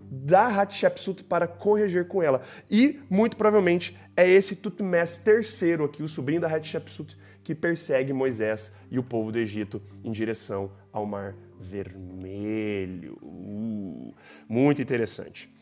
da 0.00 0.48
Hatshepsut 0.48 1.22
para 1.22 1.46
corrigir 1.46 2.08
com 2.08 2.20
ela. 2.20 2.42
E, 2.68 2.98
muito 3.08 3.36
provavelmente, 3.36 3.96
é 4.16 4.28
esse 4.28 4.56
Tutmés 4.56 5.22
III 5.24 5.84
aqui, 5.84 6.02
o 6.02 6.08
sobrinho 6.08 6.40
da 6.40 6.48
Hatshepsut, 6.48 7.16
que 7.42 7.54
persegue 7.54 8.12
Moisés 8.12 8.72
e 8.90 8.98
o 8.98 9.02
povo 9.02 9.32
do 9.32 9.38
Egito 9.38 9.82
em 10.04 10.12
direção 10.12 10.70
ao 10.92 11.06
Mar 11.06 11.34
Vermelho. 11.60 13.18
Uh, 13.22 14.14
muito 14.48 14.82
interessante. 14.82 15.52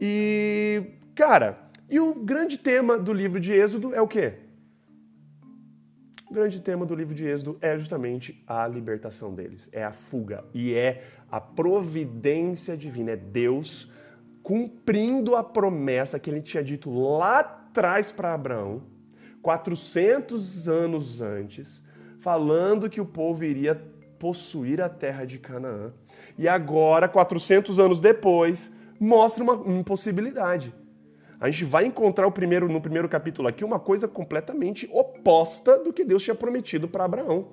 E, 0.00 0.82
cara, 1.14 1.58
e 1.88 1.98
o 1.98 2.14
grande 2.14 2.58
tema 2.58 2.98
do 2.98 3.12
livro 3.12 3.40
de 3.40 3.52
Êxodo 3.52 3.94
é 3.94 4.00
o 4.00 4.08
quê? 4.08 4.34
O 6.30 6.32
grande 6.34 6.60
tema 6.60 6.86
do 6.86 6.94
livro 6.94 7.14
de 7.14 7.26
Êxodo 7.26 7.58
é 7.60 7.76
justamente 7.76 8.42
a 8.46 8.66
libertação 8.66 9.34
deles, 9.34 9.68
é 9.72 9.82
a 9.82 9.92
fuga 9.92 10.44
e 10.54 10.72
é 10.74 11.02
a 11.30 11.40
providência 11.40 12.76
divina, 12.76 13.12
é 13.12 13.16
Deus 13.16 13.92
cumprindo 14.42 15.36
a 15.36 15.42
promessa 15.42 16.18
que 16.18 16.30
ele 16.30 16.40
tinha 16.40 16.62
dito 16.62 16.90
lá 16.90 17.40
atrás 17.40 18.10
para 18.10 18.32
Abraão 18.32 18.82
400 19.42 20.68
anos 20.68 21.20
antes, 21.20 21.82
falando 22.18 22.90
que 22.90 23.00
o 23.00 23.06
povo 23.06 23.44
iria 23.44 23.74
possuir 24.18 24.80
a 24.80 24.88
terra 24.88 25.24
de 25.24 25.38
Canaã. 25.38 25.92
E 26.38 26.46
agora, 26.46 27.08
400 27.08 27.78
anos 27.78 28.00
depois, 28.00 28.70
mostra 28.98 29.42
uma 29.42 29.54
impossibilidade. 29.78 30.74
A 31.40 31.50
gente 31.50 31.64
vai 31.64 31.86
encontrar 31.86 32.26
o 32.26 32.32
primeiro, 32.32 32.68
no 32.68 32.82
primeiro 32.82 33.08
capítulo 33.08 33.48
aqui 33.48 33.64
uma 33.64 33.80
coisa 33.80 34.06
completamente 34.06 34.86
oposta 34.92 35.78
do 35.78 35.90
que 35.90 36.04
Deus 36.04 36.22
tinha 36.22 36.34
prometido 36.34 36.86
para 36.86 37.04
Abraão. 37.04 37.48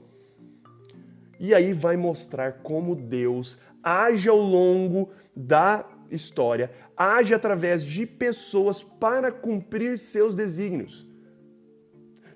E 1.39 1.56
aí 1.56 1.72
vai 1.72 1.96
mostrar 1.96 2.63
como 2.63 2.96
Deus 2.96 3.60
age 3.82 4.27
ao 4.27 4.38
longo 4.38 5.10
da 5.34 5.86
história, 6.12 6.70
age 6.98 7.34
através 7.34 7.86
de 7.86 8.06
pessoas 8.06 8.84
para 8.84 9.32
cumprir 9.32 9.98
seus 9.98 10.36
desígnios. 10.36 11.07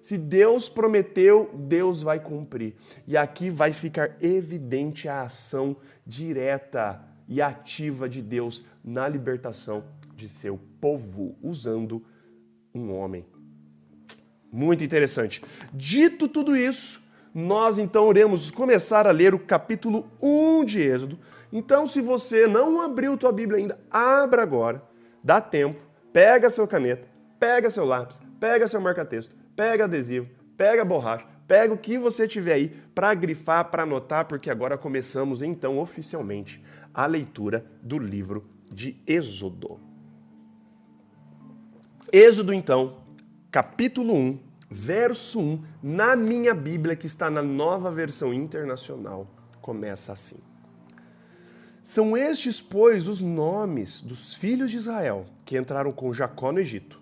Se 0.02 0.18
Deus 0.18 0.68
prometeu, 0.68 1.52
Deus 1.54 2.02
vai 2.02 2.20
cumprir. 2.20 2.74
E 3.08 3.16
aqui 3.16 3.50
vai 3.52 3.72
ficar 3.72 4.18
evidente 4.20 5.08
a 5.08 5.22
ação 5.22 5.78
direta 6.06 7.00
e 7.28 7.42
ativa 7.42 8.10
de 8.10 8.22
Deus 8.22 8.66
na 8.84 9.08
libertação 9.08 9.84
de 10.16 10.28
seu 10.28 10.60
povo, 10.82 11.38
usando 11.42 12.04
um 12.74 12.92
homem. 12.92 13.26
Muito 14.52 14.84
interessante. 14.84 15.42
Dito 15.72 16.28
tudo 16.28 16.58
isso, 16.58 17.04
nós 17.34 17.78
então 17.78 18.10
iremos 18.10 18.52
começar 18.52 19.08
a 19.08 19.12
ler 19.12 19.34
o 19.34 19.40
capítulo 19.40 20.06
1 20.22 20.66
de 20.66 20.82
Êxodo. 20.82 21.20
Então, 21.54 21.86
se 21.86 22.02
você 22.02 22.48
não 22.48 22.82
abriu 22.82 23.18
tua 23.18 23.32
Bíblia 23.32 23.60
ainda, 23.60 23.80
abra 23.90 24.42
agora, 24.42 24.82
dá 25.24 25.40
tempo, 25.40 25.80
pega 26.12 26.50
sua 26.50 26.68
caneta, 26.68 27.08
pega 27.40 27.70
seu 27.70 27.86
lápis, 27.86 28.20
pega 28.40 28.68
seu 28.68 28.82
marca-texto, 28.82 29.36
pega 29.56 29.86
adesivo, 29.86 30.30
pega 30.58 30.86
borracha, 30.86 31.26
pega 31.48 31.74
o 31.74 31.78
que 31.78 31.98
você 31.98 32.28
tiver 32.28 32.54
aí 32.54 32.70
para 32.96 33.14
grifar, 33.14 33.70
para 33.70 33.84
anotar, 33.84 34.26
porque 34.26 34.50
agora 34.50 34.78
começamos 34.78 35.42
então 35.42 35.80
oficialmente 35.80 36.64
a 36.94 37.06
leitura 37.06 37.66
do 37.82 37.98
livro 37.98 38.46
de 38.72 38.96
Êxodo. 39.06 39.80
Êxodo 42.12 42.54
então, 42.54 42.98
capítulo 43.50 44.14
1, 44.14 44.40
verso 44.70 45.40
1, 45.40 45.64
na 45.84 46.16
minha 46.16 46.54
Bíblia 46.54 46.96
que 46.96 47.06
está 47.06 47.30
na 47.30 47.42
nova 47.42 47.92
versão 47.92 48.34
internacional, 48.34 49.28
começa 49.62 50.14
assim: 50.14 50.38
São 51.84 52.16
estes, 52.16 52.62
pois, 52.62 53.08
os 53.08 53.22
nomes 53.22 54.00
dos 54.02 54.34
filhos 54.34 54.72
de 54.72 54.78
Israel 54.78 55.26
que 55.46 55.58
entraram 55.58 55.92
com 55.92 56.14
Jacó 56.14 56.52
no 56.52 56.60
Egito, 56.60 57.01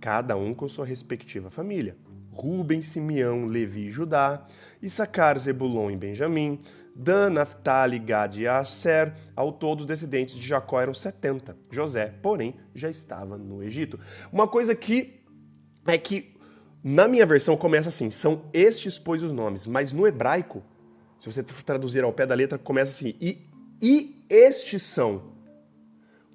cada 0.00 0.36
um 0.36 0.54
com 0.54 0.68
sua 0.68 0.86
respectiva 0.86 1.50
família 1.50 1.96
Ruben, 2.32 2.80
Simeão, 2.80 3.46
Levi 3.46 3.86
e 3.86 3.90
Judá, 3.90 4.46
Issacar, 4.80 5.38
Zebulon 5.38 5.90
e 5.90 5.96
Benjamim, 5.96 6.58
Dan, 6.94 7.30
Naphtali, 7.30 7.98
Gad 7.98 8.36
e 8.36 8.46
Aser, 8.46 9.14
ao 9.34 9.52
todo 9.52 9.80
os 9.80 9.86
descendentes 9.86 10.36
de 10.36 10.46
Jacó 10.46 10.80
eram 10.80 10.94
70. 10.94 11.56
José, 11.70 12.14
porém, 12.22 12.54
já 12.74 12.88
estava 12.88 13.36
no 13.36 13.62
Egito. 13.62 13.98
Uma 14.32 14.46
coisa 14.46 14.74
que 14.74 15.20
é 15.86 15.98
que 15.98 16.36
na 16.82 17.06
minha 17.08 17.26
versão 17.26 17.56
começa 17.56 17.88
assim, 17.88 18.10
são 18.10 18.44
estes 18.52 18.98
pois 18.98 19.22
os 19.22 19.32
nomes, 19.32 19.66
mas 19.66 19.92
no 19.92 20.06
hebraico, 20.06 20.62
se 21.18 21.30
você 21.30 21.42
traduzir 21.42 22.02
ao 22.02 22.12
pé 22.12 22.26
da 22.26 22.34
letra, 22.34 22.58
começa 22.58 22.90
assim, 22.90 23.14
e, 23.20 23.46
e 23.82 24.24
estes 24.28 24.82
são. 24.82 25.34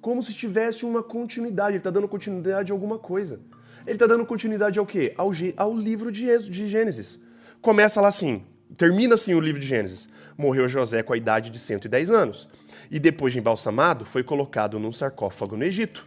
Como 0.00 0.22
se 0.22 0.32
tivesse 0.32 0.84
uma 0.84 1.02
continuidade, 1.02 1.72
ele 1.72 1.78
está 1.78 1.90
dando 1.90 2.06
continuidade 2.06 2.70
a 2.70 2.74
alguma 2.74 2.98
coisa. 2.98 3.40
Ele 3.86 3.94
está 3.94 4.06
dando 4.06 4.26
continuidade 4.26 4.78
ao 4.78 4.84
quê? 4.84 5.14
Ao, 5.16 5.30
ao 5.56 5.76
livro 5.76 6.10
de, 6.10 6.26
de 6.50 6.68
Gênesis. 6.68 7.18
Começa 7.62 8.00
lá 8.00 8.08
assim, 8.08 8.42
termina 8.76 9.14
assim 9.14 9.34
o 9.34 9.40
livro 9.40 9.60
de 9.60 9.66
Gênesis. 9.66 10.08
Morreu 10.36 10.68
José 10.68 11.02
com 11.02 11.12
a 11.12 11.16
idade 11.16 11.50
de 11.50 11.58
110 11.58 12.10
anos. 12.10 12.48
E 12.90 12.98
depois 12.98 13.32
de 13.32 13.38
embalsamado, 13.38 14.04
foi 14.04 14.22
colocado 14.22 14.78
num 14.78 14.92
sarcófago 14.92 15.56
no 15.56 15.64
Egito. 15.64 16.04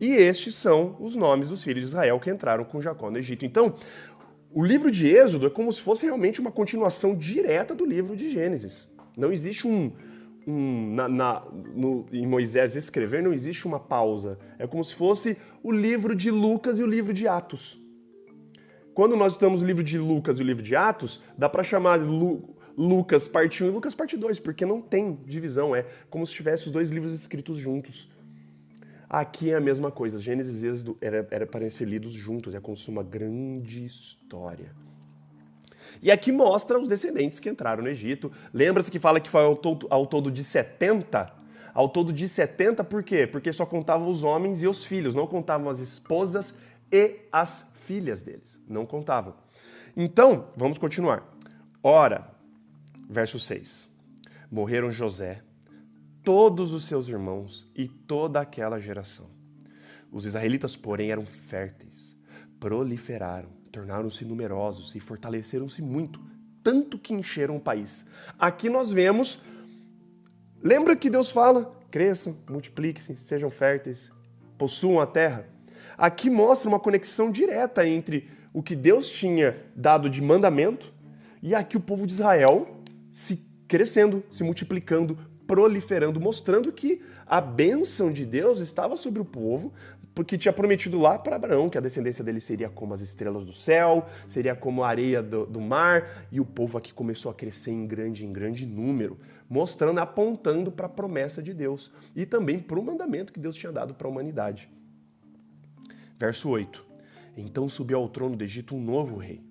E 0.00 0.12
estes 0.12 0.54
são 0.54 0.96
os 1.00 1.14
nomes 1.14 1.48
dos 1.48 1.62
filhos 1.62 1.82
de 1.82 1.88
Israel 1.88 2.18
que 2.18 2.30
entraram 2.30 2.64
com 2.64 2.80
Jacó 2.80 3.10
no 3.10 3.18
Egito. 3.18 3.44
Então, 3.44 3.74
o 4.52 4.64
livro 4.64 4.90
de 4.90 5.08
Êxodo 5.08 5.46
é 5.46 5.50
como 5.50 5.72
se 5.72 5.80
fosse 5.80 6.04
realmente 6.04 6.40
uma 6.40 6.52
continuação 6.52 7.14
direta 7.14 7.74
do 7.74 7.84
livro 7.84 8.16
de 8.16 8.30
Gênesis. 8.30 8.88
Não 9.16 9.32
existe 9.32 9.66
um, 9.66 9.86
um, 9.86 9.92
na, 10.46 11.08
na, 11.08 11.42
no, 11.74 12.06
em 12.12 12.26
Moisés 12.26 12.74
escrever, 12.74 13.22
não 13.22 13.32
existe 13.32 13.66
uma 13.66 13.80
pausa. 13.80 14.38
É 14.58 14.66
como 14.66 14.82
se 14.84 14.94
fosse 14.94 15.38
o 15.62 15.72
livro 15.72 16.14
de 16.14 16.30
Lucas 16.30 16.78
e 16.78 16.82
o 16.82 16.86
livro 16.86 17.12
de 17.12 17.26
Atos. 17.26 17.80
Quando 18.94 19.16
nós 19.16 19.32
estamos 19.32 19.62
o 19.62 19.66
livro 19.66 19.82
de 19.82 19.98
Lucas 19.98 20.38
e 20.38 20.42
o 20.42 20.46
livro 20.46 20.62
de 20.62 20.76
Atos, 20.76 21.20
dá 21.36 21.48
para 21.48 21.64
chamar 21.64 22.00
Lu, 22.00 22.56
Lucas 22.76 23.26
parte 23.26 23.64
1 23.64 23.68
e 23.68 23.70
Lucas 23.70 23.94
parte 23.94 24.16
2, 24.16 24.38
porque 24.38 24.64
não 24.64 24.80
tem 24.80 25.16
divisão, 25.26 25.74
é 25.74 25.84
como 26.08 26.26
se 26.26 26.32
tivesse 26.32 26.66
os 26.66 26.70
dois 26.70 26.90
livros 26.90 27.12
escritos 27.12 27.56
juntos. 27.56 28.08
Aqui 29.08 29.50
é 29.50 29.54
a 29.54 29.60
mesma 29.60 29.90
coisa, 29.90 30.18
Gênesis 30.18 30.62
e 30.62 30.66
Êxodo 30.66 30.96
era, 31.00 31.26
era 31.30 31.46
para 31.46 31.68
ser 31.70 31.88
lidos 31.88 32.12
juntos, 32.12 32.54
é 32.54 32.60
como 32.60 32.76
se 32.76 32.88
uma 32.88 33.02
grande 33.02 33.84
história. 33.84 34.72
E 36.02 36.10
aqui 36.10 36.32
mostra 36.32 36.78
os 36.78 36.88
descendentes 36.88 37.38
que 37.38 37.48
entraram 37.48 37.82
no 37.82 37.88
Egito. 37.88 38.30
Lembra-se 38.52 38.90
que 38.90 38.98
fala 38.98 39.20
que 39.20 39.30
foi 39.30 39.42
ao 39.42 39.56
todo, 39.56 39.86
ao 39.90 40.06
todo 40.06 40.30
de 40.30 40.42
70? 40.42 41.32
Ao 41.72 41.88
todo 41.88 42.12
de 42.12 42.28
70 42.28 42.84
por 42.84 43.02
quê? 43.02 43.26
Porque 43.26 43.52
só 43.52 43.66
contavam 43.66 44.08
os 44.08 44.22
homens 44.22 44.62
e 44.62 44.68
os 44.68 44.84
filhos, 44.84 45.14
não 45.14 45.26
contavam 45.26 45.68
as 45.68 45.80
esposas 45.80 46.56
e 46.90 47.16
as 47.32 47.72
filhas 47.74 48.22
deles. 48.22 48.60
Não 48.68 48.86
contavam. 48.86 49.34
Então, 49.96 50.48
vamos 50.56 50.78
continuar. 50.78 51.24
Ora, 51.82 52.28
verso 53.08 53.38
6. 53.38 53.88
Morreram 54.50 54.90
José, 54.92 55.42
todos 56.22 56.72
os 56.72 56.84
seus 56.84 57.08
irmãos 57.08 57.68
e 57.74 57.88
toda 57.88 58.40
aquela 58.40 58.78
geração. 58.78 59.26
Os 60.12 60.24
israelitas, 60.26 60.76
porém, 60.76 61.10
eram 61.10 61.26
férteis, 61.26 62.16
proliferaram 62.60 63.63
tornaram-se 63.74 64.24
numerosos 64.24 64.94
e 64.94 65.00
fortaleceram-se 65.00 65.82
muito, 65.82 66.20
tanto 66.62 66.96
que 66.96 67.12
encheram 67.12 67.56
o 67.56 67.60
país. 67.60 68.06
Aqui 68.38 68.68
nós 68.70 68.92
vemos, 68.92 69.40
lembra 70.62 70.94
que 70.94 71.10
Deus 71.10 71.32
fala: 71.32 71.76
cresçam, 71.90 72.36
multipliquem-se, 72.48 73.16
sejam 73.16 73.50
férteis, 73.50 74.12
possuam 74.56 75.00
a 75.00 75.06
terra. 75.06 75.48
Aqui 75.98 76.30
mostra 76.30 76.68
uma 76.68 76.78
conexão 76.78 77.32
direta 77.32 77.86
entre 77.86 78.30
o 78.52 78.62
que 78.62 78.76
Deus 78.76 79.08
tinha 79.08 79.60
dado 79.74 80.08
de 80.08 80.22
mandamento 80.22 80.92
e 81.42 81.54
aqui 81.54 81.76
o 81.76 81.80
povo 81.80 82.06
de 82.06 82.12
Israel 82.12 82.80
se 83.12 83.44
crescendo, 83.66 84.22
se 84.30 84.44
multiplicando, 84.44 85.18
proliferando, 85.46 86.20
mostrando 86.20 86.72
que 86.72 87.02
a 87.26 87.40
bênção 87.40 88.12
de 88.12 88.24
Deus 88.24 88.60
estava 88.60 88.96
sobre 88.96 89.20
o 89.20 89.24
povo, 89.24 89.72
porque 90.14 90.38
tinha 90.38 90.52
prometido 90.52 90.98
lá 90.98 91.18
para 91.18 91.36
Abraão 91.36 91.68
que 91.68 91.76
a 91.76 91.80
descendência 91.80 92.22
dele 92.22 92.40
seria 92.40 92.68
como 92.68 92.94
as 92.94 93.00
estrelas 93.00 93.44
do 93.44 93.52
céu, 93.52 94.08
seria 94.28 94.54
como 94.54 94.84
a 94.84 94.88
areia 94.88 95.20
do, 95.20 95.44
do, 95.44 95.60
mar, 95.60 96.26
e 96.30 96.40
o 96.40 96.44
povo 96.44 96.78
aqui 96.78 96.94
começou 96.94 97.30
a 97.30 97.34
crescer 97.34 97.72
em 97.72 97.86
grande, 97.86 98.24
em 98.24 98.32
grande 98.32 98.64
número, 98.64 99.18
mostrando, 99.50 99.98
apontando 99.98 100.70
para 100.70 100.86
a 100.86 100.88
promessa 100.88 101.42
de 101.42 101.52
Deus 101.52 101.90
e 102.14 102.24
também 102.24 102.60
para 102.60 102.78
o 102.78 102.84
mandamento 102.84 103.32
que 103.32 103.40
Deus 103.40 103.56
tinha 103.56 103.72
dado 103.72 103.92
para 103.94 104.06
a 104.06 104.10
humanidade. 104.10 104.70
Verso 106.16 106.48
8: 106.48 106.84
Então 107.36 107.68
subiu 107.68 107.98
ao 107.98 108.08
trono 108.08 108.36
do 108.36 108.44
Egito 108.44 108.76
um 108.76 108.80
novo 108.80 109.16
rei, 109.16 109.42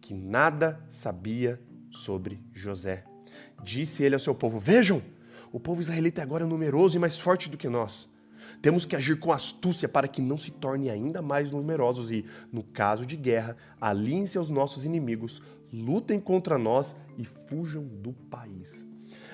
que 0.00 0.14
nada 0.14 0.80
sabia 0.88 1.60
sobre 1.90 2.40
José. 2.54 3.04
Disse 3.64 4.04
ele 4.04 4.14
ao 4.14 4.20
seu 4.20 4.34
povo: 4.34 4.60
Vejam, 4.60 5.02
o 5.50 5.58
povo 5.58 5.80
israelita 5.80 6.20
é 6.20 6.24
agora 6.24 6.46
numeroso 6.46 6.96
e 6.96 7.00
mais 7.00 7.18
forte 7.18 7.50
do 7.50 7.56
que 7.56 7.68
nós. 7.68 8.08
Temos 8.60 8.84
que 8.84 8.96
agir 8.96 9.18
com 9.18 9.32
astúcia 9.32 9.88
para 9.88 10.08
que 10.08 10.20
não 10.20 10.36
se 10.36 10.50
tornem 10.50 10.90
ainda 10.90 11.22
mais 11.22 11.50
numerosos 11.52 12.10
e, 12.10 12.24
no 12.52 12.62
caso 12.62 13.06
de 13.06 13.16
guerra, 13.16 13.56
aliem-se 13.80 14.36
aos 14.36 14.50
nossos 14.50 14.84
inimigos, 14.84 15.42
lutem 15.72 16.18
contra 16.18 16.58
nós 16.58 16.96
e 17.16 17.24
fujam 17.24 17.84
do 17.84 18.12
país. 18.12 18.86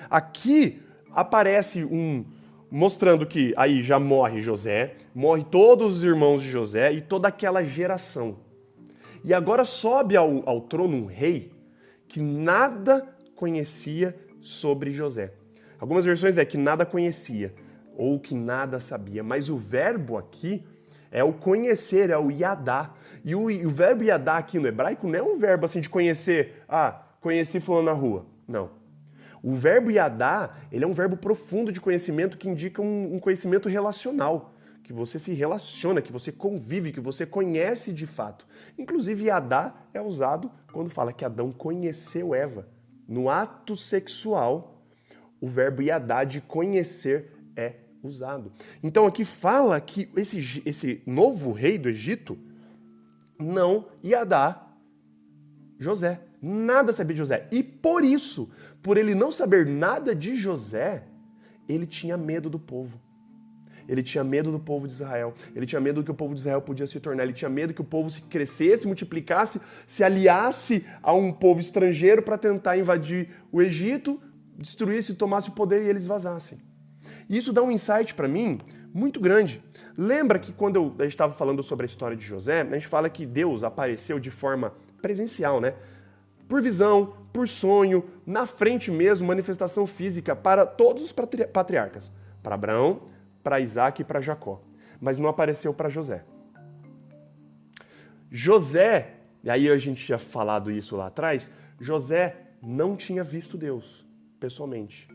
Aqui 0.09 0.81
aparece 1.11 1.83
um 1.83 2.25
mostrando 2.69 3.25
que 3.25 3.53
aí 3.55 3.81
já 3.81 3.99
morre 3.99 4.41
José, 4.41 4.95
morre 5.13 5.45
todos 5.49 5.97
os 5.97 6.03
irmãos 6.03 6.41
de 6.41 6.49
José 6.49 6.91
e 6.91 7.01
toda 7.01 7.27
aquela 7.27 7.63
geração. 7.63 8.37
E 9.23 9.33
agora 9.33 9.65
sobe 9.65 10.15
ao, 10.15 10.47
ao 10.47 10.61
trono 10.61 10.97
um 10.97 11.05
rei 11.05 11.51
que 12.07 12.19
nada 12.19 13.07
conhecia 13.35 14.15
sobre 14.41 14.93
José. 14.93 15.33
Algumas 15.79 16.05
versões 16.05 16.37
é 16.37 16.45
que 16.45 16.57
nada 16.57 16.85
conhecia 16.85 17.53
ou 17.95 18.19
que 18.19 18.35
nada 18.35 18.79
sabia, 18.79 19.23
mas 19.23 19.49
o 19.49 19.57
verbo 19.57 20.17
aqui 20.17 20.65
é 21.11 21.23
o 21.23 21.31
conhecer, 21.31 22.09
é 22.09 22.17
o 22.17 22.29
yadá. 22.29 22.93
E 23.23 23.33
o, 23.33 23.45
o 23.45 23.69
verbo 23.69 24.03
yadá 24.03 24.37
aqui 24.37 24.59
no 24.59 24.67
hebraico 24.67 25.07
não 25.07 25.17
é 25.17 25.23
um 25.23 25.37
verbo 25.37 25.65
assim 25.65 25.79
de 25.81 25.89
conhecer, 25.89 26.63
ah, 26.67 27.03
conheci 27.21 27.59
fulano 27.59 27.85
na 27.85 27.93
rua. 27.93 28.25
Não. 28.47 28.69
O 29.41 29.55
verbo 29.55 29.91
yadá, 29.91 30.57
ele 30.71 30.83
é 30.83 30.87
um 30.87 30.93
verbo 30.93 31.15
profundo 31.15 31.71
de 31.71 31.79
conhecimento 31.79 32.37
que 32.37 32.49
indica 32.49 32.81
um, 32.81 33.15
um 33.15 33.19
conhecimento 33.19 33.69
relacional, 33.69 34.55
que 34.83 34.91
você 34.91 35.17
se 35.17 35.33
relaciona, 35.33 36.01
que 36.01 36.11
você 36.11 36.31
convive, 36.31 36.91
que 36.91 36.99
você 36.99 37.25
conhece 37.25 37.93
de 37.93 38.05
fato. 38.05 38.45
Inclusive, 38.77 39.25
yadá 39.25 39.73
é 39.93 40.01
usado 40.01 40.51
quando 40.73 40.89
fala 40.89 41.13
que 41.13 41.23
Adão 41.23 41.51
conheceu 41.51 42.35
Eva. 42.35 42.67
No 43.07 43.29
ato 43.29 43.77
sexual, 43.77 44.83
o 45.39 45.47
verbo 45.47 45.81
yadá 45.81 46.23
de 46.23 46.41
conhecer 46.41 47.31
é 47.55 47.73
usado. 48.05 48.51
Então 48.83 49.05
aqui 49.05 49.25
fala 49.25 49.79
que 49.79 50.09
esse, 50.15 50.61
esse 50.65 51.01
novo 51.05 51.51
rei 51.51 51.77
do 51.77 51.89
Egito 51.89 52.37
não 53.39 53.87
ia 54.03 54.23
dar 54.23 54.77
José. 55.79 56.21
Nada 56.41 56.93
sabia 56.93 57.13
de 57.13 57.19
José. 57.19 57.47
E 57.51 57.63
por 57.63 58.03
isso, 58.03 58.51
por 58.81 58.97
ele 58.97 59.15
não 59.15 59.31
saber 59.31 59.65
nada 59.65 60.15
de 60.15 60.37
José, 60.37 61.03
ele 61.67 61.85
tinha 61.85 62.17
medo 62.17 62.49
do 62.49 62.59
povo. 62.59 62.99
Ele 63.87 64.01
tinha 64.01 64.23
medo 64.23 64.51
do 64.51 64.59
povo 64.59 64.87
de 64.87 64.93
Israel. 64.93 65.33
Ele 65.55 65.65
tinha 65.65 65.79
medo 65.79 66.01
do 66.01 66.05
que 66.05 66.11
o 66.11 66.15
povo 66.15 66.33
de 66.33 66.39
Israel 66.41 66.61
podia 66.61 66.87
se 66.87 66.99
tornar. 66.99 67.23
Ele 67.23 67.33
tinha 67.33 67.49
medo 67.49 67.73
que 67.73 67.81
o 67.81 67.85
povo 67.85 68.09
se 68.09 68.21
crescesse, 68.21 68.87
multiplicasse, 68.87 69.61
se 69.87 70.03
aliasse 70.03 70.85
a 71.03 71.13
um 71.13 71.31
povo 71.31 71.59
estrangeiro 71.59 72.23
para 72.23 72.37
tentar 72.37 72.77
invadir 72.77 73.29
o 73.51 73.61
Egito, 73.61 74.19
destruísse, 74.57 75.13
tomasse 75.15 75.49
o 75.49 75.53
poder 75.53 75.83
e 75.83 75.89
eles 75.89 76.07
vazassem. 76.07 76.59
E 77.29 77.37
isso 77.37 77.51
dá 77.51 77.61
um 77.61 77.71
insight 77.71 78.13
para 78.13 78.27
mim 78.27 78.59
muito 78.93 79.19
grande. 79.19 79.63
Lembra 79.97 80.39
que 80.39 80.53
quando 80.53 80.75
eu, 80.75 80.95
a 80.99 81.03
gente 81.03 81.13
estava 81.13 81.33
falando 81.33 81.61
sobre 81.63 81.85
a 81.85 81.87
história 81.87 82.15
de 82.15 82.25
José, 82.25 82.61
a 82.61 82.73
gente 82.73 82.87
fala 82.87 83.09
que 83.09 83.25
Deus 83.25 83.63
apareceu 83.63 84.19
de 84.19 84.29
forma 84.29 84.73
presencial, 85.01 85.59
né? 85.59 85.73
Por 86.47 86.61
visão, 86.61 87.13
por 87.33 87.47
sonho, 87.47 88.03
na 88.25 88.45
frente 88.45 88.91
mesmo, 88.91 89.27
manifestação 89.27 89.87
física 89.87 90.35
para 90.35 90.65
todos 90.65 91.03
os 91.03 91.11
patriarcas, 91.11 92.11
para 92.43 92.55
Abraão, 92.55 93.01
para 93.43 93.59
Isaac 93.59 94.01
e 94.01 94.05
para 94.05 94.21
Jacó, 94.21 94.61
mas 95.01 95.19
não 95.19 95.27
apareceu 95.27 95.73
para 95.73 95.89
José. 95.89 96.23
José 98.29 99.15
e 99.45 99.49
aí 99.51 99.69
a 99.69 99.77
gente 99.77 100.03
tinha 100.03 100.17
falado 100.17 100.71
isso 100.71 100.95
lá 100.95 101.05
atrás, 101.05 101.51
José 101.79 102.35
não 102.63 102.95
tinha 102.95 103.23
visto 103.23 103.59
Deus 103.59 104.03
pessoalmente. 104.39 105.07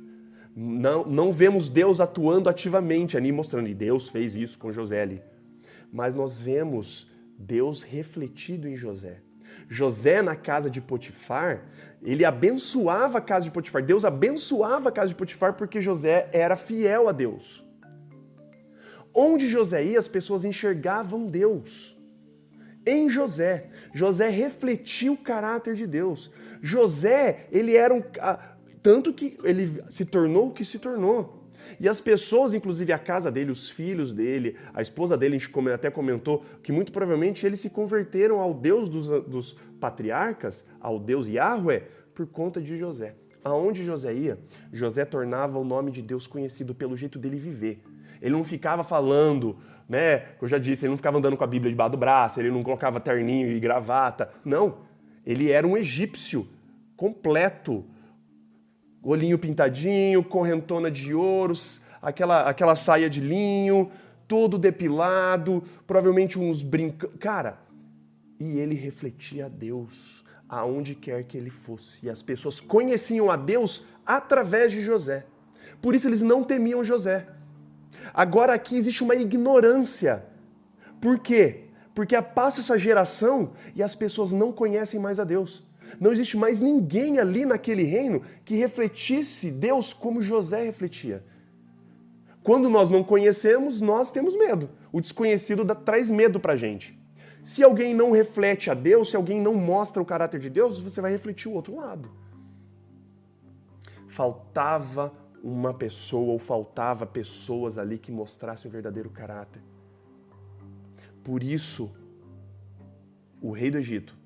Não, 0.54 1.04
não 1.04 1.32
vemos 1.32 1.68
Deus 1.68 2.00
atuando 2.00 2.48
ativamente 2.48 3.16
ali, 3.16 3.30
mostrando, 3.30 3.68
e 3.68 3.74
Deus 3.74 4.08
fez 4.08 4.34
isso 4.34 4.58
com 4.58 4.72
José 4.72 5.02
ali. 5.02 5.22
Mas 5.92 6.14
nós 6.14 6.40
vemos 6.40 7.10
Deus 7.38 7.82
refletido 7.82 8.68
em 8.68 8.76
José. 8.76 9.22
José 9.68 10.20
na 10.22 10.34
casa 10.34 10.68
de 10.68 10.80
Potifar, 10.80 11.64
ele 12.02 12.24
abençoava 12.24 13.18
a 13.18 13.20
casa 13.20 13.44
de 13.44 13.50
Potifar. 13.50 13.84
Deus 13.84 14.04
abençoava 14.04 14.88
a 14.88 14.92
casa 14.92 15.08
de 15.08 15.14
Potifar 15.14 15.54
porque 15.54 15.80
José 15.80 16.28
era 16.32 16.56
fiel 16.56 17.08
a 17.08 17.12
Deus. 17.12 17.64
Onde 19.14 19.48
José 19.48 19.84
ia, 19.84 19.98
as 19.98 20.08
pessoas 20.08 20.44
enxergavam 20.44 21.26
Deus. 21.26 21.98
Em 22.86 23.10
José, 23.10 23.68
José 23.92 24.28
refletiu 24.28 25.12
o 25.12 25.18
caráter 25.18 25.74
de 25.74 25.86
Deus. 25.86 26.30
José, 26.62 27.46
ele 27.50 27.76
era 27.76 27.92
um 27.92 28.02
tanto 28.82 29.12
que 29.12 29.36
ele 29.44 29.82
se 29.88 30.04
tornou 30.04 30.48
o 30.48 30.52
que 30.52 30.64
se 30.64 30.78
tornou. 30.78 31.40
E 31.78 31.88
as 31.88 32.00
pessoas, 32.00 32.54
inclusive 32.54 32.92
a 32.92 32.98
casa 32.98 33.30
dele, 33.30 33.50
os 33.50 33.68
filhos 33.68 34.12
dele, 34.12 34.56
a 34.74 34.82
esposa 34.82 35.16
dele, 35.16 35.36
a 35.36 35.38
gente 35.38 35.70
até 35.70 35.90
comentou 35.90 36.44
que 36.62 36.72
muito 36.72 36.90
provavelmente 36.90 37.46
eles 37.46 37.60
se 37.60 37.70
converteram 37.70 38.40
ao 38.40 38.52
Deus 38.52 38.88
dos, 38.88 39.06
dos 39.24 39.56
patriarcas, 39.78 40.66
ao 40.80 40.98
Deus 40.98 41.28
Yahweh, 41.28 41.84
por 42.14 42.26
conta 42.26 42.60
de 42.60 42.78
José. 42.78 43.14
Aonde 43.42 43.84
José 43.84 44.12
ia, 44.12 44.38
José 44.72 45.04
tornava 45.04 45.58
o 45.58 45.64
nome 45.64 45.90
de 45.90 46.02
Deus 46.02 46.26
conhecido 46.26 46.74
pelo 46.74 46.96
jeito 46.96 47.18
dele 47.18 47.36
viver. 47.36 47.82
Ele 48.20 48.32
não 48.32 48.44
ficava 48.44 48.84
falando, 48.84 49.56
né? 49.88 50.26
Eu 50.40 50.46
já 50.46 50.58
disse, 50.58 50.84
ele 50.84 50.90
não 50.90 50.98
ficava 50.98 51.16
andando 51.16 51.36
com 51.36 51.44
a 51.44 51.46
Bíblia 51.46 51.70
debaixo 51.70 51.92
do 51.92 51.96
braço, 51.96 52.38
ele 52.38 52.50
não 52.50 52.62
colocava 52.62 53.00
terninho 53.00 53.50
e 53.50 53.58
gravata. 53.58 54.30
Não. 54.44 54.78
Ele 55.24 55.50
era 55.50 55.66
um 55.66 55.76
egípcio 55.76 56.46
completo 56.96 57.84
olhinho 59.02 59.38
pintadinho, 59.38 60.22
correntona 60.22 60.90
de 60.90 61.14
ouros, 61.14 61.82
aquela, 62.02 62.48
aquela 62.48 62.74
saia 62.74 63.08
de 63.08 63.20
linho, 63.20 63.90
todo 64.28 64.58
depilado, 64.58 65.62
provavelmente 65.86 66.38
uns 66.38 66.62
brincos. 66.62 67.10
Cara, 67.18 67.58
e 68.38 68.58
ele 68.58 68.74
refletia 68.74 69.46
a 69.46 69.48
Deus 69.48 70.24
aonde 70.48 70.94
quer 70.94 71.24
que 71.24 71.36
ele 71.36 71.50
fosse. 71.50 72.06
E 72.06 72.10
as 72.10 72.22
pessoas 72.22 72.60
conheciam 72.60 73.30
a 73.30 73.36
Deus 73.36 73.86
através 74.04 74.72
de 74.72 74.82
José. 74.82 75.24
Por 75.80 75.94
isso 75.94 76.08
eles 76.08 76.22
não 76.22 76.42
temiam 76.42 76.82
José. 76.84 77.26
Agora 78.12 78.54
aqui 78.54 78.76
existe 78.76 79.02
uma 79.02 79.14
ignorância. 79.14 80.24
Por 81.00 81.18
quê? 81.18 81.64
Porque 81.94 82.20
passa 82.22 82.60
essa 82.60 82.78
geração 82.78 83.52
e 83.74 83.82
as 83.82 83.94
pessoas 83.94 84.32
não 84.32 84.52
conhecem 84.52 84.98
mais 84.98 85.18
a 85.18 85.24
Deus. 85.24 85.64
Não 85.98 86.12
existe 86.12 86.36
mais 86.36 86.60
ninguém 86.60 87.18
ali 87.18 87.44
naquele 87.44 87.82
reino 87.82 88.22
que 88.44 88.56
refletisse 88.56 89.50
Deus 89.50 89.92
como 89.92 90.22
José 90.22 90.62
refletia. 90.62 91.24
Quando 92.42 92.70
nós 92.70 92.90
não 92.90 93.04
conhecemos, 93.04 93.80
nós 93.80 94.10
temos 94.10 94.36
medo. 94.36 94.70
O 94.92 95.00
desconhecido 95.00 95.64
dá, 95.64 95.74
traz 95.74 96.08
medo 96.10 96.40
pra 96.40 96.56
gente. 96.56 96.98
Se 97.42 97.62
alguém 97.62 97.94
não 97.94 98.10
reflete 98.10 98.70
a 98.70 98.74
Deus, 98.74 99.10
se 99.10 99.16
alguém 99.16 99.40
não 99.40 99.54
mostra 99.54 100.02
o 100.02 100.06
caráter 100.06 100.40
de 100.40 100.50
Deus, 100.50 100.78
você 100.78 101.00
vai 101.00 101.10
refletir 101.10 101.48
o 101.48 101.52
outro 101.52 101.76
lado. 101.76 102.10
Faltava 104.08 105.12
uma 105.42 105.72
pessoa 105.72 106.32
ou 106.32 106.38
faltava 106.38 107.06
pessoas 107.06 107.78
ali 107.78 107.98
que 107.98 108.12
mostrassem 108.12 108.68
o 108.68 108.72
verdadeiro 108.72 109.10
caráter. 109.10 109.62
Por 111.24 111.42
isso, 111.42 111.94
o 113.40 113.52
rei 113.52 113.70
do 113.70 113.78
Egito, 113.78 114.16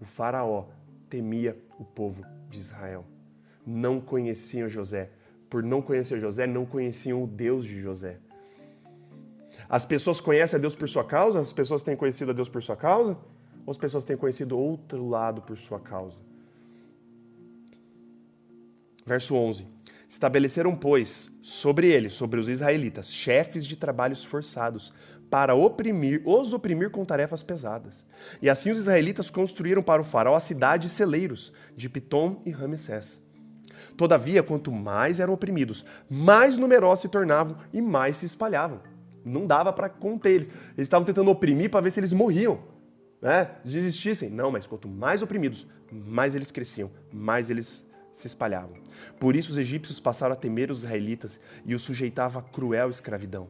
o 0.00 0.04
faraó, 0.04 0.66
temia 1.12 1.54
o 1.78 1.84
povo 1.84 2.24
de 2.48 2.58
Israel. 2.58 3.04
Não 3.66 4.00
conheciam 4.00 4.66
José. 4.66 5.10
Por 5.50 5.62
não 5.62 5.82
conhecer 5.82 6.18
José, 6.18 6.46
não 6.46 6.64
conheciam 6.64 7.22
o 7.22 7.26
Deus 7.26 7.66
de 7.66 7.78
José. 7.82 8.16
As 9.68 9.84
pessoas 9.84 10.22
conhecem 10.22 10.56
a 10.56 10.60
Deus 10.60 10.74
por 10.74 10.88
sua 10.88 11.04
causa? 11.04 11.38
As 11.38 11.52
pessoas 11.52 11.82
têm 11.82 11.94
conhecido 11.94 12.30
a 12.30 12.34
Deus 12.34 12.48
por 12.48 12.62
sua 12.62 12.76
causa? 12.76 13.12
Ou 13.66 13.70
as 13.70 13.76
pessoas 13.76 14.04
têm 14.04 14.16
conhecido 14.16 14.58
outro 14.58 15.06
lado 15.06 15.42
por 15.42 15.58
sua 15.58 15.78
causa? 15.78 16.18
Verso 19.04 19.34
11. 19.34 19.66
Estabeleceram, 20.08 20.74
pois, 20.74 21.30
sobre 21.42 21.88
ele, 21.88 22.08
sobre 22.08 22.40
os 22.40 22.48
israelitas, 22.48 23.12
chefes 23.12 23.66
de 23.66 23.76
trabalhos 23.76 24.24
forçados, 24.24 24.94
para 25.32 25.54
oprimir, 25.54 26.20
os 26.26 26.52
oprimir 26.52 26.90
com 26.90 27.06
tarefas 27.06 27.42
pesadas. 27.42 28.04
E 28.42 28.50
assim 28.50 28.70
os 28.70 28.80
israelitas 28.80 29.30
construíram 29.30 29.82
para 29.82 30.02
o 30.02 30.04
faraó 30.04 30.34
a 30.34 30.40
cidade 30.40 30.88
e 30.88 30.90
celeiros 30.90 31.54
de 31.74 31.88
Pitom 31.88 32.42
e 32.44 32.50
Ramsés. 32.50 33.18
Todavia, 33.96 34.42
quanto 34.42 34.70
mais 34.70 35.18
eram 35.18 35.32
oprimidos, 35.32 35.86
mais 36.10 36.58
numerosos 36.58 37.00
se 37.00 37.08
tornavam 37.08 37.56
e 37.72 37.80
mais 37.80 38.18
se 38.18 38.26
espalhavam. 38.26 38.82
Não 39.24 39.46
dava 39.46 39.72
para 39.72 39.88
conter 39.88 40.32
eles. 40.32 40.48
Eles 40.76 40.86
estavam 40.86 41.06
tentando 41.06 41.30
oprimir 41.30 41.70
para 41.70 41.80
ver 41.80 41.92
se 41.92 42.00
eles 42.00 42.12
morriam, 42.12 42.60
né? 43.22 43.52
desistissem. 43.64 44.28
Não, 44.28 44.50
mas 44.50 44.66
quanto 44.66 44.86
mais 44.86 45.22
oprimidos, 45.22 45.66
mais 45.90 46.34
eles 46.34 46.50
cresciam, 46.50 46.90
mais 47.10 47.48
eles 47.48 47.86
se 48.12 48.26
espalhavam. 48.26 48.76
Por 49.18 49.34
isso 49.34 49.52
os 49.52 49.56
egípcios 49.56 49.98
passaram 49.98 50.34
a 50.34 50.36
temer 50.36 50.70
os 50.70 50.80
israelitas 50.84 51.40
e 51.64 51.74
os 51.74 51.80
sujeitavam 51.80 52.42
a 52.42 52.44
cruel 52.44 52.90
escravidão. 52.90 53.48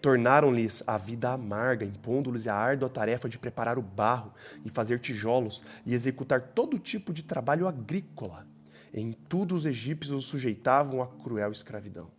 Tornaram-lhes 0.00 0.82
a 0.86 0.96
vida 0.96 1.30
amarga, 1.30 1.84
impondo-lhes 1.84 2.46
a 2.46 2.54
árdua 2.54 2.88
tarefa 2.88 3.28
de 3.28 3.38
preparar 3.38 3.78
o 3.78 3.82
barro 3.82 4.32
e 4.64 4.70
fazer 4.70 5.00
tijolos 5.00 5.62
e 5.84 5.94
executar 5.94 6.40
todo 6.40 6.78
tipo 6.78 7.12
de 7.12 7.22
trabalho 7.22 7.66
agrícola. 7.66 8.46
Em 8.92 9.12
tudo 9.12 9.54
os 9.54 9.66
egípcios 9.66 10.16
os 10.16 10.26
sujeitavam 10.26 11.02
à 11.02 11.06
cruel 11.06 11.52
escravidão. 11.52 12.10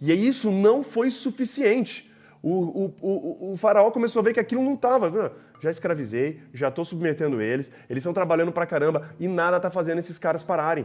E 0.00 0.12
isso 0.12 0.50
não 0.50 0.82
foi 0.82 1.10
suficiente. 1.10 2.12
O, 2.42 2.50
o, 2.50 2.94
o, 3.00 3.52
o, 3.52 3.56
faraó 3.56 3.88
começou 3.92 4.18
a 4.18 4.22
ver 4.24 4.34
que 4.34 4.40
aquilo 4.40 4.64
não 4.64 4.74
estava. 4.74 5.36
Já 5.60 5.70
escravizei, 5.70 6.42
já 6.52 6.68
estou 6.68 6.84
submetendo 6.84 7.40
eles, 7.40 7.70
eles 7.88 8.02
estão 8.02 8.12
trabalhando 8.12 8.50
pra 8.50 8.66
caramba 8.66 9.14
e 9.20 9.28
nada 9.28 9.58
está 9.58 9.70
fazendo 9.70 10.00
esses 10.00 10.18
caras 10.18 10.42
pararem. 10.42 10.84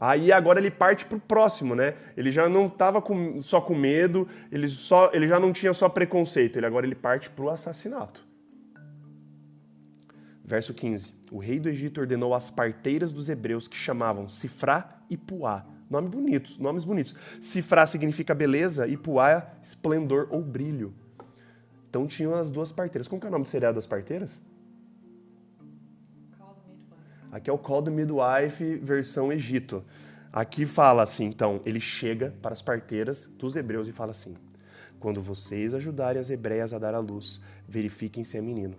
Aí 0.00 0.30
agora 0.30 0.60
ele 0.60 0.70
parte 0.70 1.04
para 1.04 1.18
o 1.18 1.20
próximo, 1.20 1.74
né? 1.74 1.94
Ele 2.16 2.30
já 2.30 2.48
não 2.48 2.66
estava 2.66 3.02
só 3.42 3.60
com 3.60 3.74
medo, 3.74 4.28
ele, 4.52 4.68
só, 4.68 5.10
ele 5.12 5.26
já 5.26 5.40
não 5.40 5.52
tinha 5.52 5.72
só 5.72 5.88
preconceito, 5.88 6.56
ele 6.56 6.66
agora 6.66 6.86
ele 6.86 6.94
parte 6.94 7.28
para 7.28 7.44
o 7.44 7.50
assassinato. 7.50 8.24
Verso 10.44 10.72
15. 10.72 11.12
O 11.32 11.38
rei 11.38 11.58
do 11.58 11.68
Egito 11.68 12.00
ordenou 12.00 12.32
as 12.32 12.48
parteiras 12.48 13.12
dos 13.12 13.28
hebreus 13.28 13.66
que 13.66 13.76
chamavam 13.76 14.28
Sifrá 14.28 15.02
e 15.10 15.16
Puá. 15.16 15.66
Nome 15.90 16.08
bonitos, 16.08 16.58
nomes 16.58 16.84
bonitos. 16.84 17.14
Sifrá 17.40 17.84
significa 17.84 18.34
beleza 18.36 18.86
e 18.86 18.96
Puá 18.96 19.50
esplendor 19.60 20.28
ou 20.30 20.40
brilho. 20.40 20.94
Então 21.90 22.06
tinham 22.06 22.34
as 22.34 22.52
duas 22.52 22.70
parteiras. 22.70 23.08
Como 23.08 23.20
que 23.20 23.26
é 23.26 23.30
o 23.30 23.32
nome 23.32 23.46
seriado 23.46 23.74
das 23.74 23.86
parteiras? 23.86 24.30
Aqui 27.30 27.50
é 27.50 27.52
o 27.52 27.58
Call 27.58 27.82
the 27.82 27.90
Midwife 27.90 28.76
versão 28.76 29.32
Egito. 29.32 29.84
Aqui 30.32 30.64
fala 30.64 31.02
assim, 31.02 31.24
então, 31.26 31.60
ele 31.64 31.80
chega 31.80 32.34
para 32.42 32.52
as 32.52 32.62
parteiras 32.62 33.26
dos 33.38 33.56
hebreus 33.56 33.88
e 33.88 33.92
fala 33.92 34.12
assim: 34.12 34.36
Quando 34.98 35.20
vocês 35.20 35.74
ajudarem 35.74 36.20
as 36.20 36.30
hebreias 36.30 36.72
a 36.72 36.78
dar 36.78 36.94
à 36.94 36.98
luz, 36.98 37.40
verifiquem 37.66 38.24
se 38.24 38.36
é 38.36 38.40
menino. 38.40 38.76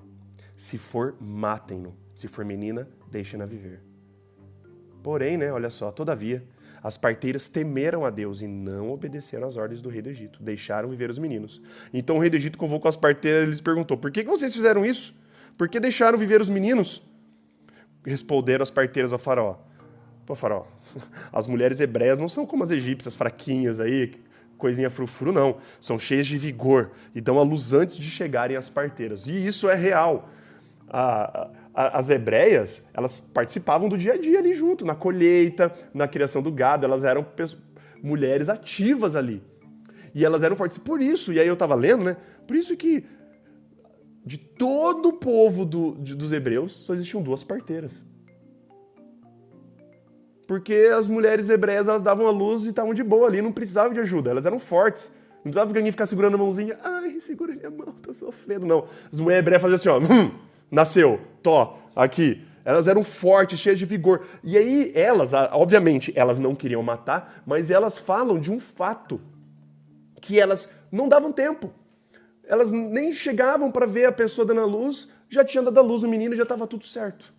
Se 0.55 0.77
for, 0.77 1.15
matem-no. 1.19 1.95
Se 2.13 2.27
for 2.27 2.43
menina, 2.43 2.87
deixem-na 3.09 3.45
viver. 3.45 3.81
Porém, 5.01 5.37
né, 5.37 5.51
olha 5.51 5.69
só, 5.69 5.91
todavia, 5.91 6.43
as 6.83 6.97
parteiras 6.97 7.47
temeram 7.47 8.05
a 8.05 8.09
Deus 8.09 8.41
e 8.41 8.47
não 8.47 8.91
obedeceram 8.91 9.47
às 9.47 9.57
ordens 9.57 9.81
do 9.81 9.89
rei 9.89 10.01
do 10.01 10.09
Egito, 10.09 10.41
deixaram 10.41 10.89
viver 10.89 11.09
os 11.09 11.19
meninos. 11.19 11.61
Então 11.93 12.17
o 12.17 12.19
rei 12.19 12.29
do 12.29 12.37
Egito 12.37 12.57
convocou 12.57 12.89
as 12.89 12.97
parteiras 12.97 13.43
e 13.43 13.47
lhes 13.47 13.61
perguntou: 13.61 13.97
Por 13.97 14.11
que 14.11 14.23
vocês 14.23 14.53
fizeram 14.53 14.85
isso? 14.85 15.15
Por 15.57 15.67
que 15.67 15.79
deixaram 15.79 16.17
viver 16.17 16.41
os 16.41 16.49
meninos? 16.49 17.01
Responderam 18.05 18.63
as 18.63 18.69
parteiras 18.69 19.13
ao 19.13 19.19
faraó. 19.19 19.55
Pô, 20.25 20.35
faraó, 20.35 20.65
as 21.33 21.47
mulheres 21.47 21.79
hebreias 21.79 22.19
não 22.19 22.29
são 22.29 22.45
como 22.45 22.63
as 22.63 22.71
egípcias, 22.71 23.15
fraquinhas 23.15 23.79
aí, 23.79 24.13
coisinha 24.57 24.89
frufru, 24.89 25.31
não. 25.31 25.57
São 25.79 25.97
cheias 25.97 26.27
de 26.27 26.37
vigor 26.37 26.91
e 27.15 27.21
dão 27.21 27.39
a 27.39 27.43
luz 27.43 27.73
antes 27.73 27.97
de 27.97 28.09
chegarem 28.09 28.55
as 28.55 28.69
parteiras. 28.69 29.25
E 29.25 29.47
isso 29.47 29.69
é 29.69 29.75
real. 29.75 30.29
A, 30.87 31.49
a, 31.73 31.97
as 31.99 32.09
hebreias, 32.09 32.83
elas 32.93 33.19
participavam 33.19 33.89
do 33.89 33.97
dia 33.97 34.13
a 34.13 34.17
dia 34.17 34.39
ali 34.39 34.53
junto, 34.53 34.85
na 34.85 34.95
colheita, 34.95 35.73
na 35.93 36.07
criação 36.07 36.41
do 36.41 36.51
gado, 36.51 36.85
elas 36.85 37.03
eram 37.03 37.25
mulheres 38.03 38.49
ativas 38.49 39.15
ali. 39.15 39.41
E 40.13 40.25
elas 40.25 40.43
eram 40.43 40.55
fortes. 40.55 40.77
Por 40.77 41.01
isso, 41.01 41.31
e 41.31 41.39
aí 41.39 41.47
eu 41.47 41.53
estava 41.53 41.75
lendo, 41.75 42.03
né? 42.03 42.17
Por 42.45 42.55
isso 42.55 42.75
que 42.75 43.05
de 44.29 44.37
todo 44.37 45.09
o 45.09 45.13
povo 45.13 45.65
do, 45.65 45.95
de, 45.95 46.13
dos 46.13 46.31
hebreus, 46.31 46.71
só 46.71 46.93
existiam 46.93 47.19
duas 47.19 47.43
parteiras. 47.43 48.05
Porque 50.45 50.91
as 50.95 51.07
mulheres 51.07 51.49
hebreias 51.49 51.87
elas 51.87 52.03
davam 52.03 52.27
a 52.27 52.29
luz 52.29 52.63
e 52.63 52.69
estavam 52.69 52.93
de 52.93 53.03
boa 53.03 53.27
ali, 53.27 53.41
não 53.41 53.51
precisavam 53.51 53.91
de 53.91 53.99
ajuda, 53.99 54.29
elas 54.29 54.45
eram 54.45 54.59
fortes. 54.59 55.11
Não 55.37 55.45
precisava 55.45 55.71
alguém 55.71 55.89
ficar 55.89 56.05
segurando 56.05 56.35
a 56.35 56.37
mãozinha, 56.37 56.77
ai, 56.83 57.19
segura 57.21 57.55
minha 57.55 57.71
mão, 57.71 57.87
tô 58.03 58.13
sofrendo. 58.13 58.67
Não. 58.67 58.85
As 59.11 59.19
mulheres 59.19 59.41
hebreias 59.41 59.61
faziam 59.63 59.97
assim, 59.97 60.05
ó, 60.05 60.13
hum, 60.13 60.31
nasceu, 60.69 61.19
Tó, 61.41 61.79
aqui. 61.95 62.45
Elas 62.63 62.87
eram 62.87 63.03
fortes, 63.03 63.59
cheias 63.59 63.79
de 63.79 63.85
vigor. 63.85 64.27
E 64.43 64.55
aí 64.55 64.91
elas, 64.93 65.33
obviamente, 65.53 66.13
elas 66.15 66.37
não 66.37 66.53
queriam 66.53 66.83
matar, 66.83 67.41
mas 67.47 67.71
elas 67.71 67.97
falam 67.97 68.39
de 68.39 68.51
um 68.51 68.59
fato 68.59 69.19
que 70.21 70.39
elas 70.39 70.69
não 70.91 71.09
davam 71.09 71.31
tempo. 71.31 71.73
Elas 72.49 72.71
nem 72.71 73.13
chegavam 73.13 73.71
para 73.71 73.85
ver 73.85 74.05
a 74.05 74.11
pessoa 74.11 74.43
dando 74.43 74.61
a 74.61 74.65
luz, 74.65 75.07
já 75.29 75.45
tinha 75.45 75.61
dado 75.61 75.79
a 75.79 75.83
luz 75.83 76.01
no 76.01 76.09
menino 76.09 76.35
já 76.35 76.41
estava 76.41 76.65
tudo 76.65 76.83
certo. 76.83 77.31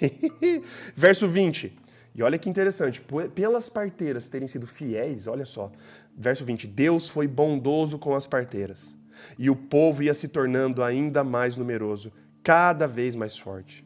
Verso 0.96 1.28
20. 1.28 1.78
E 2.14 2.22
olha 2.22 2.38
que 2.38 2.48
interessante, 2.48 3.02
pelas 3.34 3.68
parteiras 3.68 4.30
terem 4.30 4.48
sido 4.48 4.66
fiéis, 4.66 5.26
olha 5.26 5.44
só, 5.44 5.70
verso 6.16 6.46
20: 6.46 6.66
Deus 6.66 7.10
foi 7.10 7.26
bondoso 7.26 7.98
com 7.98 8.14
as 8.14 8.26
parteiras, 8.26 8.96
e 9.38 9.50
o 9.50 9.54
povo 9.54 10.02
ia 10.02 10.14
se 10.14 10.26
tornando 10.26 10.82
ainda 10.82 11.22
mais 11.22 11.58
numeroso, 11.58 12.10
cada 12.42 12.86
vez 12.86 13.14
mais 13.14 13.36
forte. 13.36 13.84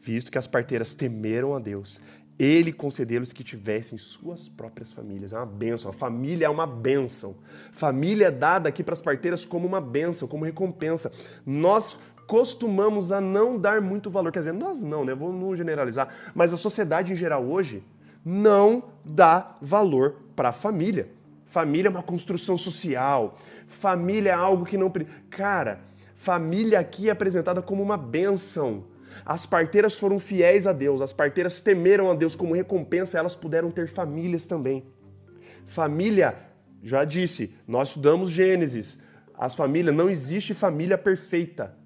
Visto 0.00 0.32
que 0.32 0.38
as 0.38 0.48
parteiras 0.48 0.92
temeram 0.92 1.54
a 1.54 1.60
Deus, 1.60 2.00
ele 2.38 2.72
concedeu-lhes 2.72 3.32
que 3.32 3.44
tivessem 3.44 3.96
suas 3.98 4.48
próprias 4.48 4.92
famílias. 4.92 5.32
É 5.32 5.36
uma 5.36 5.46
benção. 5.46 5.90
A 5.90 5.94
família 5.94 6.46
é 6.46 6.48
uma 6.48 6.66
benção. 6.66 7.36
Família 7.72 8.26
é 8.26 8.30
dada 8.30 8.68
aqui 8.68 8.82
para 8.82 8.94
as 8.94 9.00
parteiras 9.00 9.44
como 9.44 9.66
uma 9.66 9.80
benção, 9.80 10.26
como 10.26 10.44
recompensa. 10.44 11.12
Nós 11.46 11.98
costumamos 12.26 13.12
a 13.12 13.20
não 13.20 13.58
dar 13.58 13.80
muito 13.80 14.10
valor. 14.10 14.32
Quer 14.32 14.40
dizer, 14.40 14.52
nós 14.52 14.82
não, 14.82 15.04
né? 15.04 15.14
Vou 15.14 15.32
não 15.32 15.54
generalizar. 15.54 16.08
Mas 16.34 16.52
a 16.52 16.56
sociedade 16.56 17.12
em 17.12 17.16
geral 17.16 17.44
hoje 17.44 17.82
não 18.24 18.84
dá 19.04 19.56
valor 19.60 20.16
para 20.34 20.48
a 20.50 20.52
família. 20.52 21.10
Família 21.46 21.88
é 21.88 21.90
uma 21.90 22.02
construção 22.02 22.56
social. 22.56 23.38
Família 23.68 24.30
é 24.30 24.34
algo 24.34 24.64
que 24.64 24.78
não. 24.78 24.90
Cara, 25.28 25.80
família 26.14 26.80
aqui 26.80 27.08
é 27.08 27.12
apresentada 27.12 27.60
como 27.60 27.82
uma 27.82 27.96
benção. 27.96 28.84
As 29.24 29.46
parteiras 29.46 29.98
foram 29.98 30.18
fiéis 30.18 30.66
a 30.66 30.72
Deus, 30.72 31.00
as 31.00 31.12
parteiras 31.12 31.60
temeram 31.60 32.10
a 32.10 32.14
Deus 32.14 32.34
como 32.34 32.54
recompensa, 32.54 33.18
elas 33.18 33.34
puderam 33.34 33.70
ter 33.70 33.88
famílias 33.88 34.46
também. 34.46 34.84
Família, 35.66 36.36
já 36.82 37.04
disse, 37.04 37.54
nós 37.66 37.88
estudamos 37.88 38.30
Gênesis. 38.30 39.00
As 39.34 39.54
famílias, 39.54 39.94
não 39.94 40.10
existe 40.10 40.54
família 40.54 40.98
perfeita. 40.98 41.76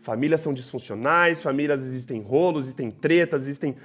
Famílias 0.00 0.42
são 0.42 0.52
disfuncionais, 0.52 1.40
famílias 1.40 1.82
existem 1.82 2.20
rolos, 2.20 2.64
existem 2.64 2.90
tretas, 2.90 3.46
existem. 3.46 3.76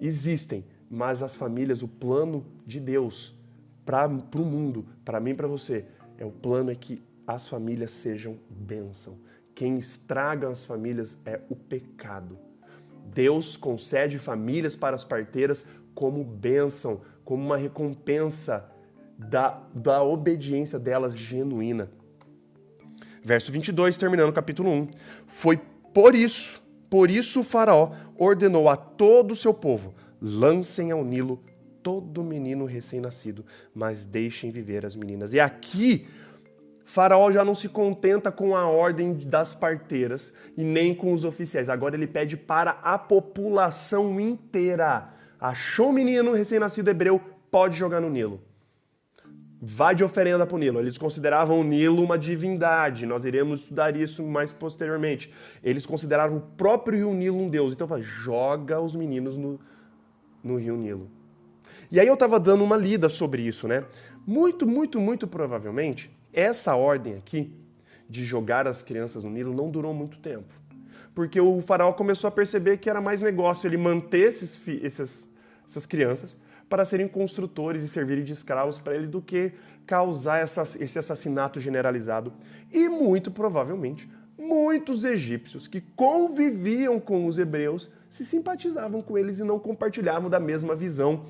Existem. 0.00 0.64
Mas 0.90 1.22
as 1.22 1.34
famílias, 1.34 1.82
o 1.82 1.88
plano 1.88 2.46
de 2.66 2.78
Deus 2.78 3.34
para 3.84 4.06
o 4.06 4.44
mundo, 4.44 4.86
para 5.04 5.18
mim 5.18 5.30
e 5.30 5.34
para 5.34 5.48
você, 5.48 5.86
é 6.18 6.24
o 6.26 6.30
plano 6.30 6.70
é 6.70 6.74
que 6.74 7.02
as 7.26 7.48
famílias 7.48 7.90
sejam 7.90 8.38
bênção. 8.50 9.18
Quem 9.58 9.76
estraga 9.76 10.48
as 10.48 10.64
famílias 10.64 11.18
é 11.26 11.40
o 11.50 11.56
pecado. 11.56 12.38
Deus 13.12 13.56
concede 13.56 14.16
famílias 14.16 14.76
para 14.76 14.94
as 14.94 15.02
parteiras 15.02 15.66
como 15.96 16.22
bênção, 16.22 17.00
como 17.24 17.44
uma 17.44 17.56
recompensa 17.56 18.70
da, 19.18 19.60
da 19.74 20.00
obediência 20.00 20.78
delas 20.78 21.18
genuína. 21.18 21.90
Verso 23.24 23.50
22, 23.50 23.98
terminando 23.98 24.28
o 24.28 24.32
capítulo 24.32 24.70
1. 24.70 24.88
Foi 25.26 25.56
por 25.92 26.14
isso, 26.14 26.62
por 26.88 27.10
isso 27.10 27.40
o 27.40 27.44
faraó 27.44 27.90
ordenou 28.16 28.68
a 28.68 28.76
todo 28.76 29.32
o 29.32 29.36
seu 29.36 29.52
povo, 29.52 29.92
lancem 30.22 30.92
ao 30.92 31.04
Nilo 31.04 31.42
todo 31.82 32.22
menino 32.22 32.64
recém-nascido, 32.64 33.44
mas 33.74 34.06
deixem 34.06 34.52
viver 34.52 34.86
as 34.86 34.94
meninas. 34.94 35.32
E 35.32 35.40
aqui, 35.40 36.06
Faraó 36.88 37.30
já 37.30 37.44
não 37.44 37.54
se 37.54 37.68
contenta 37.68 38.32
com 38.32 38.56
a 38.56 38.66
ordem 38.66 39.12
das 39.12 39.54
parteiras 39.54 40.32
e 40.56 40.64
nem 40.64 40.94
com 40.94 41.12
os 41.12 41.22
oficiais. 41.22 41.68
Agora 41.68 41.94
ele 41.94 42.06
pede 42.06 42.34
para 42.34 42.78
a 42.82 42.96
população 42.96 44.18
inteira. 44.18 45.10
Achou 45.38 45.90
um 45.90 45.92
menino 45.92 46.32
recém-nascido 46.32 46.88
hebreu, 46.88 47.20
pode 47.50 47.76
jogar 47.76 48.00
no 48.00 48.08
Nilo 48.08 48.40
vai 49.60 49.92
de 49.92 50.04
oferenda 50.04 50.46
para 50.46 50.54
o 50.54 50.58
Nilo. 50.58 50.78
Eles 50.78 50.96
consideravam 50.96 51.60
o 51.60 51.64
Nilo 51.64 52.00
uma 52.00 52.16
divindade. 52.16 53.04
Nós 53.04 53.24
iremos 53.24 53.62
estudar 53.62 53.96
isso 53.96 54.24
mais 54.24 54.52
posteriormente. 54.52 55.32
Eles 55.64 55.84
consideravam 55.84 56.38
o 56.38 56.40
próprio 56.40 56.96
rio 56.96 57.12
Nilo 57.12 57.36
um 57.36 57.48
deus. 57.48 57.72
Então, 57.72 57.88
fala, 57.88 58.00
joga 58.00 58.80
os 58.80 58.94
meninos 58.94 59.36
no, 59.36 59.58
no 60.44 60.56
rio 60.56 60.76
Nilo. 60.76 61.10
E 61.90 61.98
aí 61.98 62.06
eu 62.06 62.14
estava 62.14 62.38
dando 62.38 62.62
uma 62.62 62.76
lida 62.76 63.08
sobre 63.08 63.42
isso, 63.42 63.66
né? 63.66 63.84
Muito, 64.24 64.64
muito, 64.64 65.00
muito 65.00 65.26
provavelmente, 65.26 66.08
essa 66.32 66.74
ordem 66.76 67.14
aqui 67.14 67.52
de 68.08 68.24
jogar 68.24 68.66
as 68.66 68.82
crianças 68.82 69.24
no 69.24 69.30
Nilo 69.30 69.54
não 69.54 69.70
durou 69.70 69.92
muito 69.92 70.18
tempo. 70.18 70.54
Porque 71.14 71.40
o 71.40 71.60
faraó 71.60 71.92
começou 71.92 72.28
a 72.28 72.30
perceber 72.30 72.78
que 72.78 72.88
era 72.88 73.00
mais 73.00 73.20
negócio 73.20 73.66
ele 73.66 73.76
manter 73.76 74.28
esses, 74.28 74.60
esses, 74.82 75.30
essas 75.66 75.84
crianças 75.84 76.36
para 76.68 76.84
serem 76.84 77.08
construtores 77.08 77.82
e 77.82 77.88
servirem 77.88 78.24
de 78.24 78.32
escravos 78.32 78.78
para 78.78 78.94
ele 78.94 79.06
do 79.06 79.20
que 79.20 79.52
causar 79.86 80.38
essa, 80.38 80.62
esse 80.82 80.98
assassinato 80.98 81.60
generalizado. 81.60 82.32
E 82.70 82.88
muito 82.88 83.30
provavelmente, 83.30 84.08
muitos 84.38 85.04
egípcios 85.04 85.66
que 85.66 85.80
conviviam 85.80 87.00
com 87.00 87.26
os 87.26 87.38
hebreus 87.38 87.90
se 88.08 88.24
simpatizavam 88.24 89.02
com 89.02 89.18
eles 89.18 89.38
e 89.38 89.44
não 89.44 89.58
compartilhavam 89.58 90.30
da 90.30 90.38
mesma 90.38 90.74
visão 90.74 91.24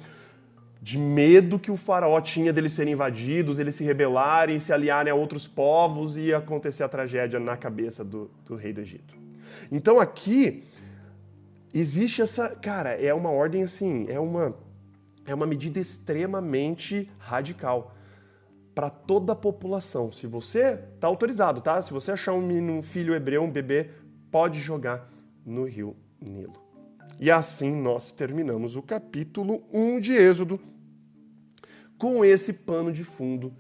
de 0.81 0.97
medo 0.97 1.59
que 1.59 1.71
o 1.71 1.77
faraó 1.77 2.21
tinha 2.21 2.53
deles 2.53 2.73
serem 2.73 2.93
invadidos, 2.93 3.59
eles 3.59 3.75
se 3.75 3.85
rebelarem, 3.85 4.61
se 4.61 4.73
aliarem 4.73 5.13
a 5.13 5.15
outros 5.15 5.47
povos 5.47 6.17
e 6.17 6.33
acontecer 6.33 6.85
a 6.85 6.89
tragédia 6.89 7.41
na 7.41 7.57
cabeça 7.57 8.05
do, 8.05 8.31
do 8.47 8.55
rei 8.55 8.73
do 8.73 8.81
Egito. 8.81 9.15
Então 9.73 9.99
aqui 9.99 10.63
existe 11.75 12.23
essa, 12.23 12.55
cara, 12.57 12.91
é 12.91 13.13
uma 13.13 13.31
ordem 13.31 13.63
assim, 13.63 14.07
é 14.09 14.21
uma 14.21 14.55
é 15.27 15.35
uma 15.35 15.47
medida 15.47 15.79
extremamente 15.79 17.07
radical 17.19 17.95
para 18.75 18.89
toda 18.89 19.33
a 19.33 19.37
população. 19.37 20.11
Se 20.11 20.27
você 20.27 20.79
está 20.95 21.07
autorizado, 21.07 21.61
tá? 21.61 21.83
Se 21.83 21.93
você 21.93 22.13
achar 22.13 22.33
um, 22.33 22.77
um 22.79 22.81
filho 22.81 23.15
hebreu, 23.15 23.43
um 23.43 23.51
bebê, 23.51 23.91
pode 24.31 24.59
jogar 24.61 25.11
no 25.45 25.65
rio 25.65 25.95
Nilo. 26.21 26.68
E 27.21 27.31
assim 27.31 27.75
nós 27.75 28.13
terminamos 28.13 28.77
o 28.77 28.83
capítulo 28.83 29.63
1 29.73 30.01
de 30.01 30.13
Êxodo 30.13 30.61
com 31.99 32.25
esse 32.25 32.53
pano 32.53 32.93
de 32.93 33.03
fundo 33.03 33.53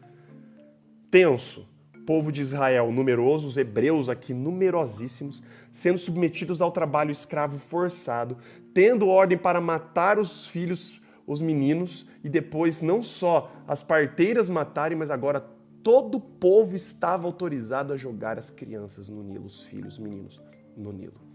tenso. 1.10 1.66
povo 2.06 2.32
de 2.32 2.40
Israel 2.40 2.90
numeroso, 2.90 3.46
os 3.46 3.58
hebreus 3.58 4.08
aqui 4.08 4.32
numerosíssimos, 4.32 5.42
sendo 5.70 5.98
submetidos 5.98 6.62
ao 6.62 6.72
trabalho 6.72 7.10
escravo 7.10 7.58
forçado, 7.58 8.38
tendo 8.72 9.08
ordem 9.08 9.36
para 9.36 9.60
matar 9.60 10.18
os 10.18 10.46
filhos 10.46 11.00
os 11.28 11.42
meninos 11.42 12.06
e 12.24 12.28
depois 12.28 12.80
não 12.80 13.02
só 13.02 13.52
as 13.66 13.82
parteiras 13.82 14.48
matarem, 14.48 14.96
mas 14.96 15.10
agora 15.10 15.46
todo 15.82 16.14
o 16.16 16.20
povo 16.20 16.74
estava 16.74 17.26
autorizado 17.26 17.92
a 17.92 17.98
jogar 17.98 18.38
as 18.38 18.48
crianças 18.48 19.10
no 19.10 19.22
Nilo, 19.22 19.44
os 19.44 19.62
filhos, 19.64 19.94
os 19.94 19.98
meninos, 19.98 20.42
no 20.74 20.90
Nilo. 20.90 21.27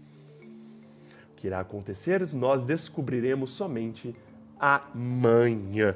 Que 1.44 1.48
irá 1.48 1.60
acontecer, 1.60 2.26
nós 2.32 2.64
descobriremos 2.64 3.50
somente 3.50 4.16
amanhã. 4.58 5.94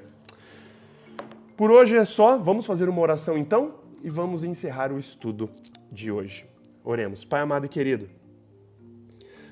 Por 1.57 1.71
hoje 1.71 1.97
é 1.97 2.05
só, 2.05 2.37
vamos 2.37 2.67
fazer 2.67 2.87
uma 2.87 3.01
oração 3.01 3.39
então 3.39 3.77
e 4.05 4.11
vamos 4.11 4.45
encerrar 4.45 4.93
o 4.93 4.99
estudo 4.99 5.49
de 5.91 6.13
hoje. 6.13 6.45
Oremos. 6.85 7.25
Pai 7.25 7.41
amado 7.41 7.65
e 7.65 7.69
querido, 7.71 8.11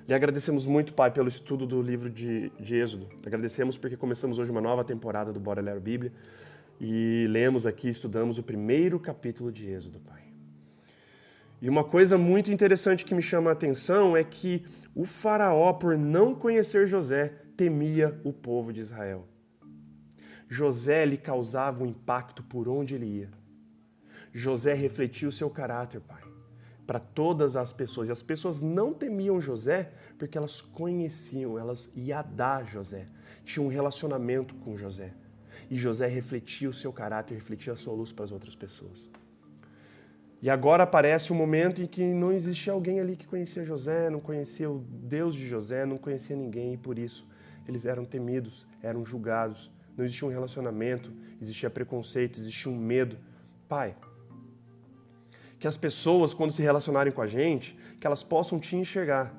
lhe 0.06 0.12
agradecemos 0.12 0.66
muito, 0.66 0.92
Pai, 0.92 1.11
pelo 1.11 1.28
estudo 1.28 1.64
do 1.64 1.80
livro 1.80 2.11
de, 2.11 2.50
de 2.61 2.76
Êxodo. 2.76 3.09
Agradecemos 3.24 3.78
porque 3.78 3.96
começamos 3.96 4.38
hoje 4.38 4.50
uma 4.50 4.61
nova 4.61 4.85
temporada 4.85 5.32
do 5.32 5.40
Bora 5.40 5.62
Ler 5.62 5.78
a 5.78 5.80
Bíblia 5.80 6.12
e 6.78 7.26
lemos 7.30 7.66
aqui, 7.66 7.88
estudamos 7.88 8.37
o 8.37 8.42
primeiro 8.42 9.00
capítulo 9.00 9.50
de 9.50 9.66
Êxodo, 9.66 9.98
Pai. 10.00 10.26
E 11.62 11.70
uma 11.70 11.82
coisa 11.82 12.18
muito 12.18 12.52
interessante 12.52 13.02
que 13.02 13.14
me 13.14 13.22
chama 13.22 13.48
a 13.48 13.54
atenção 13.54 14.14
é 14.14 14.22
que 14.22 14.62
o 14.96 15.04
faraó, 15.04 15.72
por 15.74 15.96
não 15.96 16.35
conhecer 16.35 16.88
José, 16.88 17.28
temia 17.56 18.20
o 18.24 18.32
povo 18.32 18.72
de 18.72 18.80
Israel. 18.80 19.28
José 20.48 21.04
lhe 21.04 21.16
causava 21.16 21.85
um 21.85 21.87
impacto 21.87 22.42
por 22.42 22.68
onde 22.68 22.96
ele 22.96 23.06
ia. 23.06 23.30
José 24.32 24.74
refletia 24.74 25.28
o 25.28 25.32
seu 25.32 25.48
caráter, 25.48 26.00
Pai 26.00 26.26
para 26.87 27.00
todas 27.00 27.56
as 27.56 27.72
pessoas. 27.72 28.09
E 28.09 28.12
as 28.12 28.22
pessoas 28.22 28.61
não 28.61 28.94
temiam 28.94 29.40
José 29.40 29.92
porque 30.16 30.38
elas 30.38 30.61
conheciam, 30.61 31.59
elas 31.59 31.90
iam 31.94 32.24
dar 32.35 32.64
José, 32.64 33.09
tinham 33.44 33.66
um 33.66 33.70
relacionamento 33.70 34.54
com 34.54 34.76
José. 34.76 35.12
E 35.68 35.76
José 35.76 36.06
refletia 36.06 36.70
o 36.70 36.74
seu 36.74 36.92
caráter, 36.92 37.35
refletia 37.35 37.72
a 37.72 37.76
sua 37.76 37.92
luz 37.92 38.12
para 38.12 38.24
as 38.24 38.30
outras 38.30 38.54
pessoas. 38.54 39.11
E 40.46 40.48
agora 40.48 40.85
aparece 40.85 41.32
um 41.32 41.37
momento 41.37 41.82
em 41.82 41.88
que 41.88 42.04
não 42.04 42.30
existia 42.30 42.72
alguém 42.72 43.00
ali 43.00 43.16
que 43.16 43.26
conhecia 43.26 43.64
José, 43.64 44.09
não 44.09 44.20
conhecia 44.20 44.70
o 44.70 44.78
Deus 44.78 45.35
de 45.35 45.44
José, 45.44 45.85
não 45.85 45.98
conhecia 45.98 46.37
ninguém, 46.37 46.74
e 46.74 46.76
por 46.76 47.00
isso 47.00 47.26
eles 47.66 47.85
eram 47.85 48.04
temidos, 48.04 48.64
eram 48.80 49.04
julgados. 49.04 49.68
Não 49.96 50.04
existia 50.04 50.28
um 50.28 50.30
relacionamento, 50.30 51.12
existia 51.42 51.68
preconceito, 51.68 52.38
existia 52.38 52.70
um 52.70 52.76
medo. 52.76 53.18
Pai, 53.68 53.96
Que 55.59 55.66
as 55.66 55.76
pessoas, 55.76 56.32
quando 56.32 56.52
se 56.52 56.62
relacionarem 56.62 57.12
com 57.12 57.22
a 57.22 57.26
gente, 57.26 57.76
que 57.98 58.06
elas 58.06 58.22
possam 58.22 58.61
te 58.61 58.76
enxergar. 58.76 59.35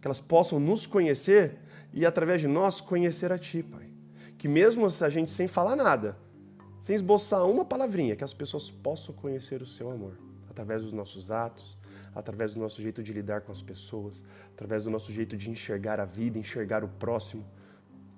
Que 0.00 0.06
elas 0.06 0.18
possam 0.18 0.58
nos 0.58 0.86
conhecer 0.86 1.58
e, 1.92 2.06
através 2.06 2.40
de 2.40 2.48
nós, 2.48 2.80
conhecer 2.80 3.30
a 3.30 3.36
Ti, 3.36 3.62
Pai. 3.62 3.90
Que 4.38 4.48
mesmo 4.48 4.86
a 4.86 5.10
gente 5.10 5.30
sem 5.30 5.46
falar 5.46 5.76
nada, 5.76 6.16
sem 6.84 6.94
esboçar 6.94 7.46
uma 7.46 7.64
palavrinha, 7.64 8.14
que 8.14 8.22
as 8.22 8.34
pessoas 8.34 8.70
possam 8.70 9.14
conhecer 9.14 9.62
o 9.62 9.66
Seu 9.66 9.90
amor. 9.90 10.18
Através 10.50 10.82
dos 10.82 10.92
nossos 10.92 11.30
atos, 11.30 11.78
através 12.14 12.52
do 12.52 12.60
nosso 12.60 12.82
jeito 12.82 13.02
de 13.02 13.10
lidar 13.10 13.40
com 13.40 13.50
as 13.50 13.62
pessoas, 13.62 14.22
através 14.52 14.84
do 14.84 14.90
nosso 14.90 15.10
jeito 15.10 15.34
de 15.34 15.48
enxergar 15.48 15.98
a 15.98 16.04
vida, 16.04 16.38
enxergar 16.38 16.84
o 16.84 16.88
próximo. 16.88 17.42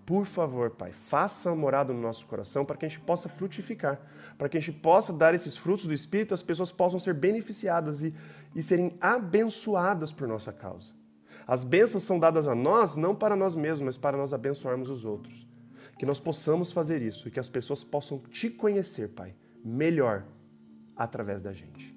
Por 0.05 0.27
favor, 0.27 0.71
Pai, 0.71 0.91
faça 0.91 1.55
morada 1.55 1.93
no 1.93 2.01
nosso 2.01 2.27
coração 2.27 2.65
para 2.65 2.77
que 2.77 2.85
a 2.85 2.89
gente 2.89 3.03
possa 3.03 3.29
frutificar, 3.29 4.01
para 4.37 4.49
que 4.49 4.59
a 4.59 4.61
gente 4.61 4.77
possa 4.81 5.13
dar 5.13 5.33
esses 5.33 5.57
frutos 5.57 5.87
do 5.87 5.95
Espírito, 5.95 6.35
as 6.35 6.43
pessoas 6.43 6.73
possam 6.73 6.99
ser 6.99 7.15
beneficiadas 7.15 8.03
e, 8.03 8.13
e 8.53 8.65
serem 8.65 8.99
abençoadas 9.01 10.13
por 10.13 10.27
nossa 10.27 10.53
causa. 10.53 10.93
As 11.47 11.63
bênçãos 11.63 12.03
são 12.03 12.19
dadas 12.19 12.49
a 12.49 12.55
nós 12.57 12.97
não 12.97 13.15
para 13.15 13.37
nós 13.37 13.55
mesmos, 13.55 13.83
mas 13.83 13.97
para 13.97 14.17
nós 14.17 14.33
abençoarmos 14.33 14.91
os 14.91 15.05
outros. 15.05 15.46
Que 15.99 16.07
nós 16.07 16.21
possamos 16.21 16.71
fazer 16.73 17.03
isso 17.03 17.29
e 17.29 17.31
que 17.31 17.41
as 17.41 17.49
pessoas 17.49 17.83
possam 17.83 18.19
te 18.19 18.51
conhecer, 18.51 19.09
Pai, 19.09 19.35
melhor 19.65 20.25
através 20.95 21.43
da 21.43 21.53
gente. 21.53 21.97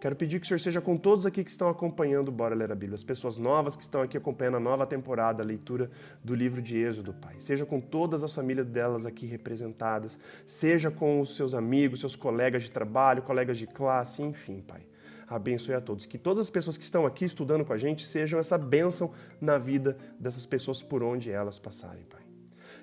Quero 0.00 0.16
pedir 0.16 0.40
que 0.40 0.46
o 0.46 0.48
Senhor 0.48 0.58
seja 0.58 0.80
com 0.80 0.96
todos 0.96 1.26
aqui 1.26 1.44
que 1.44 1.50
estão 1.50 1.68
acompanhando 1.68 2.32
Bora 2.32 2.54
Ler 2.54 2.72
a 2.72 2.74
Bíblia, 2.74 2.94
as 2.94 3.04
pessoas 3.04 3.36
novas 3.36 3.76
que 3.76 3.82
estão 3.82 4.00
aqui 4.00 4.16
acompanhando 4.16 4.56
a 4.56 4.60
nova 4.60 4.86
temporada, 4.86 5.42
a 5.42 5.46
leitura 5.46 5.90
do 6.24 6.34
livro 6.34 6.62
de 6.62 6.78
Êxodo, 6.78 7.12
Pai. 7.12 7.34
Seja 7.38 7.66
com 7.66 7.82
todas 7.82 8.24
as 8.24 8.34
famílias 8.34 8.64
delas 8.64 9.04
aqui 9.04 9.26
representadas, 9.26 10.18
seja 10.46 10.90
com 10.90 11.20
os 11.20 11.36
seus 11.36 11.52
amigos, 11.52 12.00
seus 12.00 12.16
colegas 12.16 12.62
de 12.62 12.70
trabalho, 12.70 13.20
colegas 13.20 13.58
de 13.58 13.66
classe, 13.66 14.22
enfim, 14.22 14.62
Pai. 14.66 14.80
Abençoe 15.28 15.74
a 15.74 15.82
todos. 15.82 16.06
Que 16.06 16.16
todas 16.16 16.40
as 16.40 16.50
pessoas 16.50 16.78
que 16.78 16.82
estão 16.82 17.04
aqui 17.04 17.26
estudando 17.26 17.64
com 17.64 17.74
a 17.74 17.78
gente 17.78 18.06
sejam 18.06 18.40
essa 18.40 18.56
bênção 18.56 19.12
na 19.38 19.58
vida 19.58 19.98
dessas 20.18 20.46
pessoas 20.46 20.82
por 20.82 21.02
onde 21.02 21.30
elas 21.30 21.58
passarem, 21.58 22.04
Pai. 22.04 22.19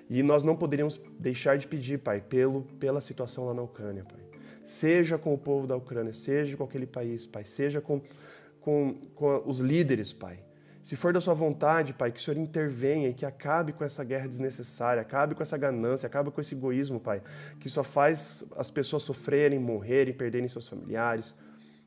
E 0.08 0.22
nós 0.22 0.44
não 0.44 0.56
poderíamos 0.56 1.00
deixar 1.18 1.58
de 1.58 1.66
pedir, 1.66 1.98
Pai, 1.98 2.20
pelo, 2.20 2.62
pela 2.80 3.00
situação 3.00 3.46
lá 3.46 3.54
na 3.54 3.62
Ucrânia, 3.62 4.04
Pai 4.04 4.28
seja 4.68 5.16
com 5.16 5.32
o 5.32 5.38
povo 5.38 5.66
da 5.66 5.74
Ucrânia, 5.74 6.12
seja 6.12 6.54
com 6.56 6.64
aquele 6.64 6.86
país, 6.86 7.26
Pai, 7.26 7.42
seja 7.42 7.80
com, 7.80 8.02
com, 8.60 8.94
com 9.14 9.42
os 9.46 9.60
líderes, 9.60 10.12
Pai. 10.12 10.40
Se 10.82 10.94
for 10.94 11.12
da 11.12 11.20
sua 11.20 11.32
vontade, 11.32 11.94
Pai, 11.94 12.12
que 12.12 12.20
o 12.20 12.22
Senhor 12.22 12.38
intervenha 12.38 13.08
e 13.08 13.14
que 13.14 13.24
acabe 13.24 13.72
com 13.72 13.82
essa 13.82 14.04
guerra 14.04 14.28
desnecessária, 14.28 15.00
acabe 15.00 15.34
com 15.34 15.42
essa 15.42 15.56
ganância, 15.56 16.06
acabe 16.06 16.30
com 16.30 16.40
esse 16.40 16.54
egoísmo, 16.54 17.00
Pai, 17.00 17.22
que 17.58 17.68
só 17.68 17.82
faz 17.82 18.44
as 18.56 18.70
pessoas 18.70 19.02
sofrerem, 19.02 19.58
morrerem, 19.58 20.12
perderem 20.12 20.48
seus 20.48 20.68
familiares, 20.68 21.34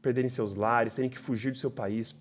perderem 0.02 0.30
seus 0.30 0.56
lares, 0.56 0.96
terem 0.96 1.10
que 1.10 1.20
fugir 1.20 1.52
do 1.52 1.60
seu 1.60 1.70
país. 1.70 2.16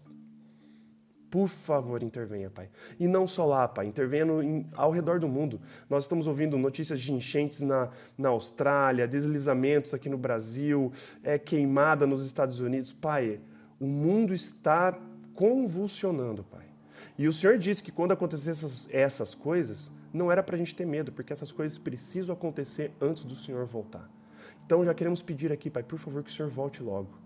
Por 1.30 1.46
favor, 1.46 2.02
intervenha, 2.02 2.50
Pai. 2.50 2.68
E 2.98 3.06
não 3.06 3.24
só 3.24 3.46
lá, 3.46 3.68
Pai, 3.68 3.86
intervenha 3.86 4.24
em, 4.42 4.66
ao 4.74 4.90
redor 4.90 5.20
do 5.20 5.28
mundo. 5.28 5.60
Nós 5.88 6.04
estamos 6.04 6.26
ouvindo 6.26 6.58
notícias 6.58 7.00
de 7.00 7.12
enchentes 7.12 7.60
na, 7.60 7.88
na 8.18 8.30
Austrália, 8.30 9.06
deslizamentos 9.06 9.94
aqui 9.94 10.08
no 10.08 10.18
Brasil, 10.18 10.92
é, 11.22 11.38
queimada 11.38 12.04
nos 12.04 12.26
Estados 12.26 12.58
Unidos. 12.58 12.92
Pai, 12.92 13.40
o 13.78 13.86
mundo 13.86 14.34
está 14.34 14.98
convulsionando, 15.32 16.42
Pai. 16.42 16.66
E 17.16 17.28
o 17.28 17.32
Senhor 17.32 17.56
disse 17.56 17.80
que 17.80 17.92
quando 17.92 18.10
acontecer 18.10 18.50
essas, 18.50 18.88
essas 18.90 19.32
coisas, 19.32 19.92
não 20.12 20.32
era 20.32 20.42
para 20.42 20.56
a 20.56 20.58
gente 20.58 20.74
ter 20.74 20.84
medo, 20.84 21.12
porque 21.12 21.32
essas 21.32 21.52
coisas 21.52 21.78
precisam 21.78 22.34
acontecer 22.34 22.90
antes 23.00 23.22
do 23.22 23.36
Senhor 23.36 23.64
voltar. 23.66 24.10
Então 24.66 24.84
já 24.84 24.92
queremos 24.92 25.22
pedir 25.22 25.52
aqui, 25.52 25.70
Pai, 25.70 25.84
por 25.84 25.98
favor, 25.98 26.24
que 26.24 26.30
o 26.30 26.32
Senhor 26.32 26.50
volte 26.50 26.82
logo 26.82 27.19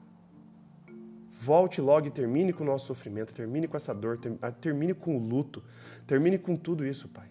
Volte 1.41 1.81
logo 1.81 2.07
e 2.07 2.11
termine 2.11 2.53
com 2.53 2.63
o 2.63 2.67
nosso 2.67 2.87
sofrimento, 2.87 3.35
termine 3.35 3.67
com 3.67 3.77
essa 3.77 3.93
dor, 3.93 4.21
ah, 4.41 4.53
termine 4.53 4.95
com 4.95 5.17
o 5.17 5.19
luto, 5.19 5.65
termine 6.07 6.39
com 6.39 6.57
tudo 6.57 6.87
isso, 6.87 7.09
Pai. 7.09 7.29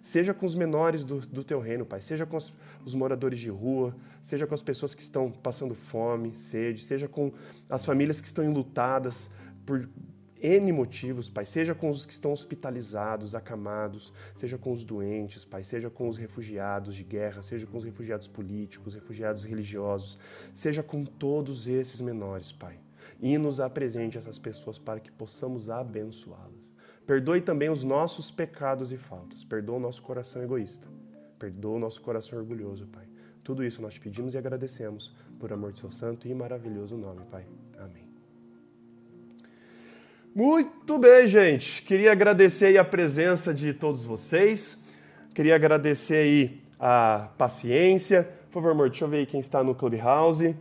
Seja 0.00 0.32
com 0.32 0.46
os 0.46 0.54
menores 0.54 1.04
do, 1.04 1.20
do 1.20 1.42
teu 1.42 1.58
reino, 1.58 1.84
Pai. 1.84 2.00
Seja 2.00 2.24
com 2.24 2.36
os, 2.36 2.54
os, 2.84 2.94
moradores 2.94 3.40
de 3.40 3.50
rua, 3.50 3.94
seja 4.22 4.46
com 4.46 4.54
as 4.54 4.62
pessoas 4.62 4.94
que 4.94 5.02
estão 5.02 5.32
passando 5.32 5.74
fome, 5.74 6.32
sede, 6.34 6.82
seja 6.82 7.08
com 7.08 7.32
as 7.68 7.84
famílias 7.84 8.20
que 8.20 8.26
estão 8.28 8.44
enlutadas 8.44 9.30
por 9.66 9.88
N 10.40 10.72
motivos, 10.72 11.28
Pai. 11.28 11.44
Seja 11.44 11.74
com 11.74 11.90
os 11.90 12.06
que 12.06 12.12
estão 12.12 12.32
hospitalizados, 12.32 13.34
acamados, 13.34 14.12
seja 14.34 14.56
com 14.56 14.70
os 14.70 14.84
doentes, 14.84 15.44
Pai. 15.44 15.64
Seja 15.64 15.90
com 15.90 16.08
os 16.08 16.16
refugiados 16.16 16.94
de 16.94 17.02
guerra, 17.02 17.42
seja 17.42 17.66
com 17.66 17.76
os 17.76 17.84
refugiados 17.84 18.28
políticos, 18.28 18.94
refugiados 18.94 19.44
religiosos, 19.44 20.18
seja 20.54 20.84
com 20.84 21.04
todos 21.04 21.66
esses 21.66 22.00
menores, 22.00 22.52
Pai 22.52 22.83
e 23.20 23.36
nos 23.38 23.60
apresente 23.60 24.18
essas 24.18 24.38
pessoas 24.38 24.78
para 24.78 25.00
que 25.00 25.10
possamos 25.10 25.70
abençoá-las. 25.70 26.72
Perdoe 27.06 27.40
também 27.40 27.70
os 27.70 27.84
nossos 27.84 28.30
pecados 28.30 28.92
e 28.92 28.96
faltas. 28.96 29.44
Perdoa 29.44 29.76
o 29.76 29.80
nosso 29.80 30.02
coração 30.02 30.42
egoísta. 30.42 30.88
Perdoa 31.38 31.76
o 31.76 31.78
nosso 31.78 32.00
coração 32.00 32.38
orgulhoso, 32.38 32.86
Pai. 32.86 33.04
Tudo 33.42 33.62
isso 33.62 33.82
nós 33.82 33.94
te 33.94 34.00
pedimos 34.00 34.32
e 34.32 34.38
agradecemos 34.38 35.14
por 35.38 35.52
amor 35.52 35.72
de 35.72 35.80
seu 35.80 35.90
santo 35.90 36.26
e 36.26 36.34
maravilhoso 36.34 36.96
nome, 36.96 37.20
Pai. 37.30 37.44
Amém. 37.78 38.08
Muito 40.34 40.98
bem, 40.98 41.28
gente. 41.28 41.82
Queria 41.82 42.12
agradecer 42.12 42.66
aí 42.66 42.78
a 42.78 42.84
presença 42.84 43.52
de 43.52 43.74
todos 43.74 44.04
vocês. 44.04 44.82
Queria 45.34 45.54
agradecer 45.54 46.16
aí 46.16 46.60
a 46.80 47.30
paciência. 47.36 48.28
Por 48.50 48.54
favor, 48.54 48.70
amor, 48.72 48.90
deixa 48.90 49.04
eu 49.04 49.08
ver 49.08 49.26
quem 49.26 49.40
está 49.40 49.62
no 49.62 49.74
Clubhouse. 49.74 50.56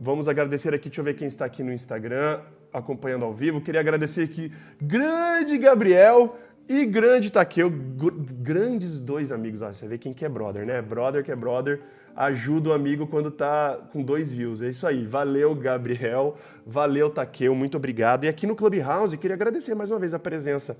Vamos 0.00 0.28
agradecer 0.28 0.72
aqui, 0.72 0.88
deixa 0.88 1.00
eu 1.00 1.04
ver 1.04 1.14
quem 1.14 1.26
está 1.26 1.44
aqui 1.44 1.60
no 1.60 1.72
Instagram 1.72 2.40
acompanhando 2.72 3.24
ao 3.24 3.34
vivo. 3.34 3.60
Queria 3.60 3.80
agradecer 3.80 4.22
aqui 4.22 4.52
grande 4.80 5.58
Gabriel 5.58 6.36
e 6.68 6.84
grande 6.84 7.32
Taqueu, 7.32 7.68
grandes 7.68 9.00
dois 9.00 9.32
amigos. 9.32 9.60
Ah, 9.60 9.72
você 9.72 9.88
vê 9.88 9.98
quem 9.98 10.12
que 10.12 10.24
é 10.24 10.28
brother, 10.28 10.64
né? 10.64 10.80
Brother 10.80 11.24
que 11.24 11.32
é 11.32 11.36
brother, 11.36 11.80
ajuda 12.14 12.70
o 12.70 12.72
amigo 12.72 13.08
quando 13.08 13.30
tá 13.30 13.76
com 13.92 14.00
dois 14.00 14.32
views. 14.32 14.62
É 14.62 14.68
isso 14.68 14.86
aí. 14.86 15.04
Valeu, 15.04 15.52
Gabriel. 15.56 16.36
Valeu, 16.64 17.10
Taqueu. 17.10 17.52
Muito 17.54 17.76
obrigado. 17.76 18.22
E 18.22 18.28
aqui 18.28 18.46
no 18.46 18.54
Clubhouse, 18.54 19.16
queria 19.16 19.34
agradecer 19.34 19.74
mais 19.74 19.90
uma 19.90 19.98
vez 19.98 20.14
a 20.14 20.18
presença 20.20 20.76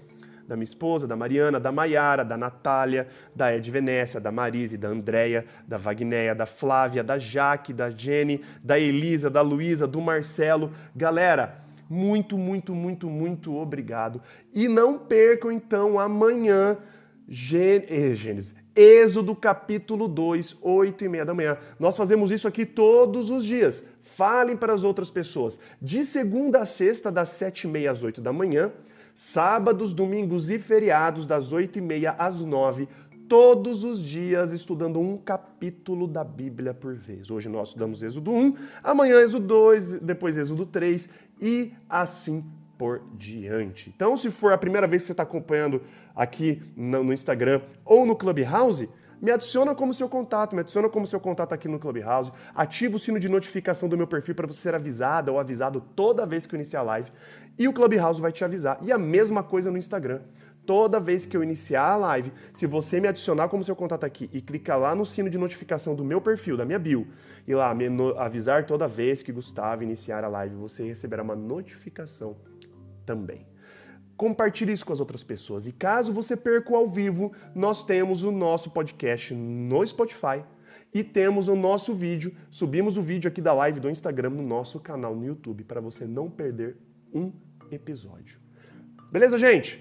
da 0.48 0.56
minha 0.56 0.64
esposa, 0.64 1.06
da 1.06 1.14
Mariana, 1.14 1.60
da 1.60 1.70
Maiara, 1.70 2.24
da 2.24 2.34
Natália, 2.34 3.06
da 3.36 3.54
Ed 3.54 3.70
Venécia, 3.70 4.18
da 4.18 4.32
Marise, 4.32 4.78
da 4.78 4.88
Andréia, 4.88 5.44
da 5.66 5.76
Vagnéia, 5.76 6.34
da 6.34 6.46
Flávia, 6.46 7.04
da 7.04 7.18
Jaque, 7.18 7.74
da 7.74 7.90
Jenny, 7.90 8.40
da 8.64 8.78
Elisa, 8.78 9.28
da 9.28 9.42
Luísa, 9.42 9.86
do 9.86 10.00
Marcelo. 10.00 10.72
Galera, 10.96 11.60
muito, 11.88 12.38
muito, 12.38 12.74
muito, 12.74 13.10
muito 13.10 13.54
obrigado. 13.54 14.22
E 14.50 14.68
não 14.68 14.98
percam 14.98 15.52
então 15.52 16.00
amanhã, 16.00 16.78
eh, 17.28 18.14
Gênesis, 18.14 18.54
Êxodo 18.74 19.36
capítulo 19.36 20.08
2, 20.08 20.56
8 20.62 21.04
e 21.04 21.08
meia 21.10 21.26
da 21.26 21.34
manhã. 21.34 21.58
Nós 21.78 21.94
fazemos 21.94 22.30
isso 22.30 22.48
aqui 22.48 22.64
todos 22.64 23.28
os 23.28 23.44
dias. 23.44 23.84
Falem 24.02 24.56
para 24.56 24.72
as 24.72 24.82
outras 24.82 25.10
pessoas. 25.10 25.60
De 25.82 26.06
segunda 26.06 26.60
a 26.60 26.66
sexta, 26.66 27.12
das 27.12 27.28
sete 27.30 27.64
e 27.64 27.70
meia 27.70 27.90
às 27.90 28.02
oito 28.02 28.22
da 28.22 28.32
manhã 28.32 28.72
sábados, 29.18 29.92
domingos 29.92 30.48
e 30.48 30.60
feriados, 30.60 31.26
das 31.26 31.52
8h30 31.52 32.14
às 32.16 32.40
9 32.40 32.86
todos 33.28 33.82
os 33.82 34.00
dias 34.00 34.52
estudando 34.52 35.00
um 35.00 35.18
capítulo 35.18 36.06
da 36.06 36.22
Bíblia 36.22 36.72
por 36.72 36.94
vez. 36.94 37.28
Hoje 37.28 37.48
nós 37.48 37.70
estudamos 37.70 38.00
Êxodo 38.00 38.30
1, 38.30 38.54
amanhã 38.80 39.20
Êxodo 39.20 39.44
2, 39.44 39.94
depois 39.94 40.36
Êxodo 40.36 40.64
3 40.64 41.10
e 41.42 41.72
assim 41.88 42.44
por 42.78 43.02
diante. 43.18 43.92
Então, 43.94 44.16
se 44.16 44.30
for 44.30 44.52
a 44.52 44.58
primeira 44.58 44.86
vez 44.86 45.02
que 45.02 45.06
você 45.06 45.12
está 45.14 45.24
acompanhando 45.24 45.82
aqui 46.14 46.62
no 46.76 47.12
Instagram 47.12 47.60
ou 47.84 48.06
no 48.06 48.14
Clubhouse, 48.14 48.88
me 49.20 49.30
adiciona 49.30 49.74
como 49.74 49.92
seu 49.92 50.08
contato, 50.08 50.54
me 50.54 50.60
adiciona 50.60 50.88
como 50.88 51.06
seu 51.06 51.18
contato 51.18 51.52
aqui 51.52 51.68
no 51.68 51.78
Clubhouse, 51.78 52.32
ativa 52.54 52.96
o 52.96 52.98
sino 52.98 53.18
de 53.18 53.28
notificação 53.28 53.88
do 53.88 53.96
meu 53.96 54.06
perfil 54.06 54.34
para 54.34 54.46
você 54.46 54.60
ser 54.60 54.74
avisada 54.74 55.32
ou 55.32 55.38
avisado 55.38 55.80
toda 55.80 56.26
vez 56.26 56.46
que 56.46 56.54
eu 56.54 56.58
iniciar 56.58 56.80
a 56.80 56.84
live 56.84 57.10
e 57.58 57.66
o 57.66 57.72
Clubhouse 57.72 58.20
vai 58.20 58.30
te 58.30 58.44
avisar. 58.44 58.78
E 58.82 58.92
a 58.92 58.98
mesma 58.98 59.42
coisa 59.42 59.70
no 59.70 59.78
Instagram. 59.78 60.20
Toda 60.64 61.00
vez 61.00 61.24
que 61.24 61.34
eu 61.34 61.42
iniciar 61.42 61.92
a 61.92 61.96
live, 61.96 62.30
se 62.52 62.66
você 62.66 63.00
me 63.00 63.08
adicionar 63.08 63.48
como 63.48 63.64
seu 63.64 63.74
contato 63.74 64.04
aqui 64.04 64.28
e 64.34 64.42
clicar 64.42 64.78
lá 64.78 64.94
no 64.94 65.06
sino 65.06 65.30
de 65.30 65.38
notificação 65.38 65.94
do 65.94 66.04
meu 66.04 66.20
perfil, 66.20 66.58
da 66.58 66.64
minha 66.66 66.78
bio, 66.78 67.08
e 67.46 67.54
lá 67.54 67.74
me 67.74 67.86
avisar 68.18 68.66
toda 68.66 68.86
vez 68.86 69.22
que 69.22 69.32
Gustavo 69.32 69.82
iniciar 69.82 70.24
a 70.24 70.28
live, 70.28 70.54
você 70.56 70.84
receberá 70.84 71.22
uma 71.22 71.34
notificação 71.34 72.36
também 73.06 73.47
compartilhe 74.18 74.72
isso 74.72 74.84
com 74.84 74.92
as 74.92 75.00
outras 75.00 75.22
pessoas. 75.22 75.66
E 75.66 75.72
caso 75.72 76.12
você 76.12 76.36
perca 76.36 76.72
o 76.72 76.76
ao 76.76 76.88
vivo, 76.88 77.32
nós 77.54 77.84
temos 77.84 78.22
o 78.24 78.32
nosso 78.32 78.72
podcast 78.72 79.32
no 79.32 79.86
Spotify 79.86 80.44
e 80.92 81.04
temos 81.04 81.46
o 81.48 81.54
nosso 81.54 81.94
vídeo. 81.94 82.34
Subimos 82.50 82.96
o 82.98 83.02
vídeo 83.02 83.28
aqui 83.28 83.40
da 83.40 83.54
live 83.54 83.78
do 83.78 83.88
Instagram 83.88 84.30
no 84.30 84.42
nosso 84.42 84.80
canal 84.80 85.14
no 85.14 85.24
YouTube 85.24 85.62
para 85.62 85.80
você 85.80 86.04
não 86.04 86.28
perder 86.28 86.76
um 87.14 87.32
episódio. 87.70 88.40
Beleza, 89.10 89.38
gente? 89.38 89.78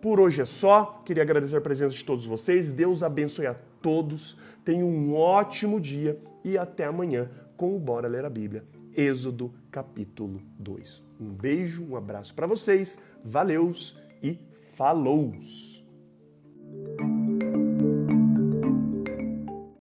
Por 0.00 0.20
hoje 0.20 0.40
é 0.40 0.44
só. 0.44 1.02
Queria 1.04 1.24
agradecer 1.24 1.56
a 1.56 1.60
presença 1.60 1.94
de 1.94 2.04
todos 2.04 2.24
vocês. 2.24 2.72
Deus 2.72 3.02
abençoe 3.02 3.46
a 3.46 3.54
todos. 3.82 4.38
Tenha 4.64 4.84
um 4.84 5.14
ótimo 5.14 5.80
dia 5.80 6.18
e 6.44 6.56
até 6.56 6.84
amanhã 6.84 7.28
com 7.56 7.74
o 7.74 7.78
Bora 7.78 8.06
Ler 8.06 8.24
a 8.24 8.30
Bíblia 8.30 8.64
Êxodo 8.96 9.52
capítulo 9.70 10.40
2. 10.58 11.03
Um 11.20 11.32
beijo, 11.32 11.84
um 11.84 11.96
abraço 11.96 12.34
para 12.34 12.46
vocês, 12.46 12.98
valeus 13.24 14.00
e 14.22 14.38
falous! 14.72 15.84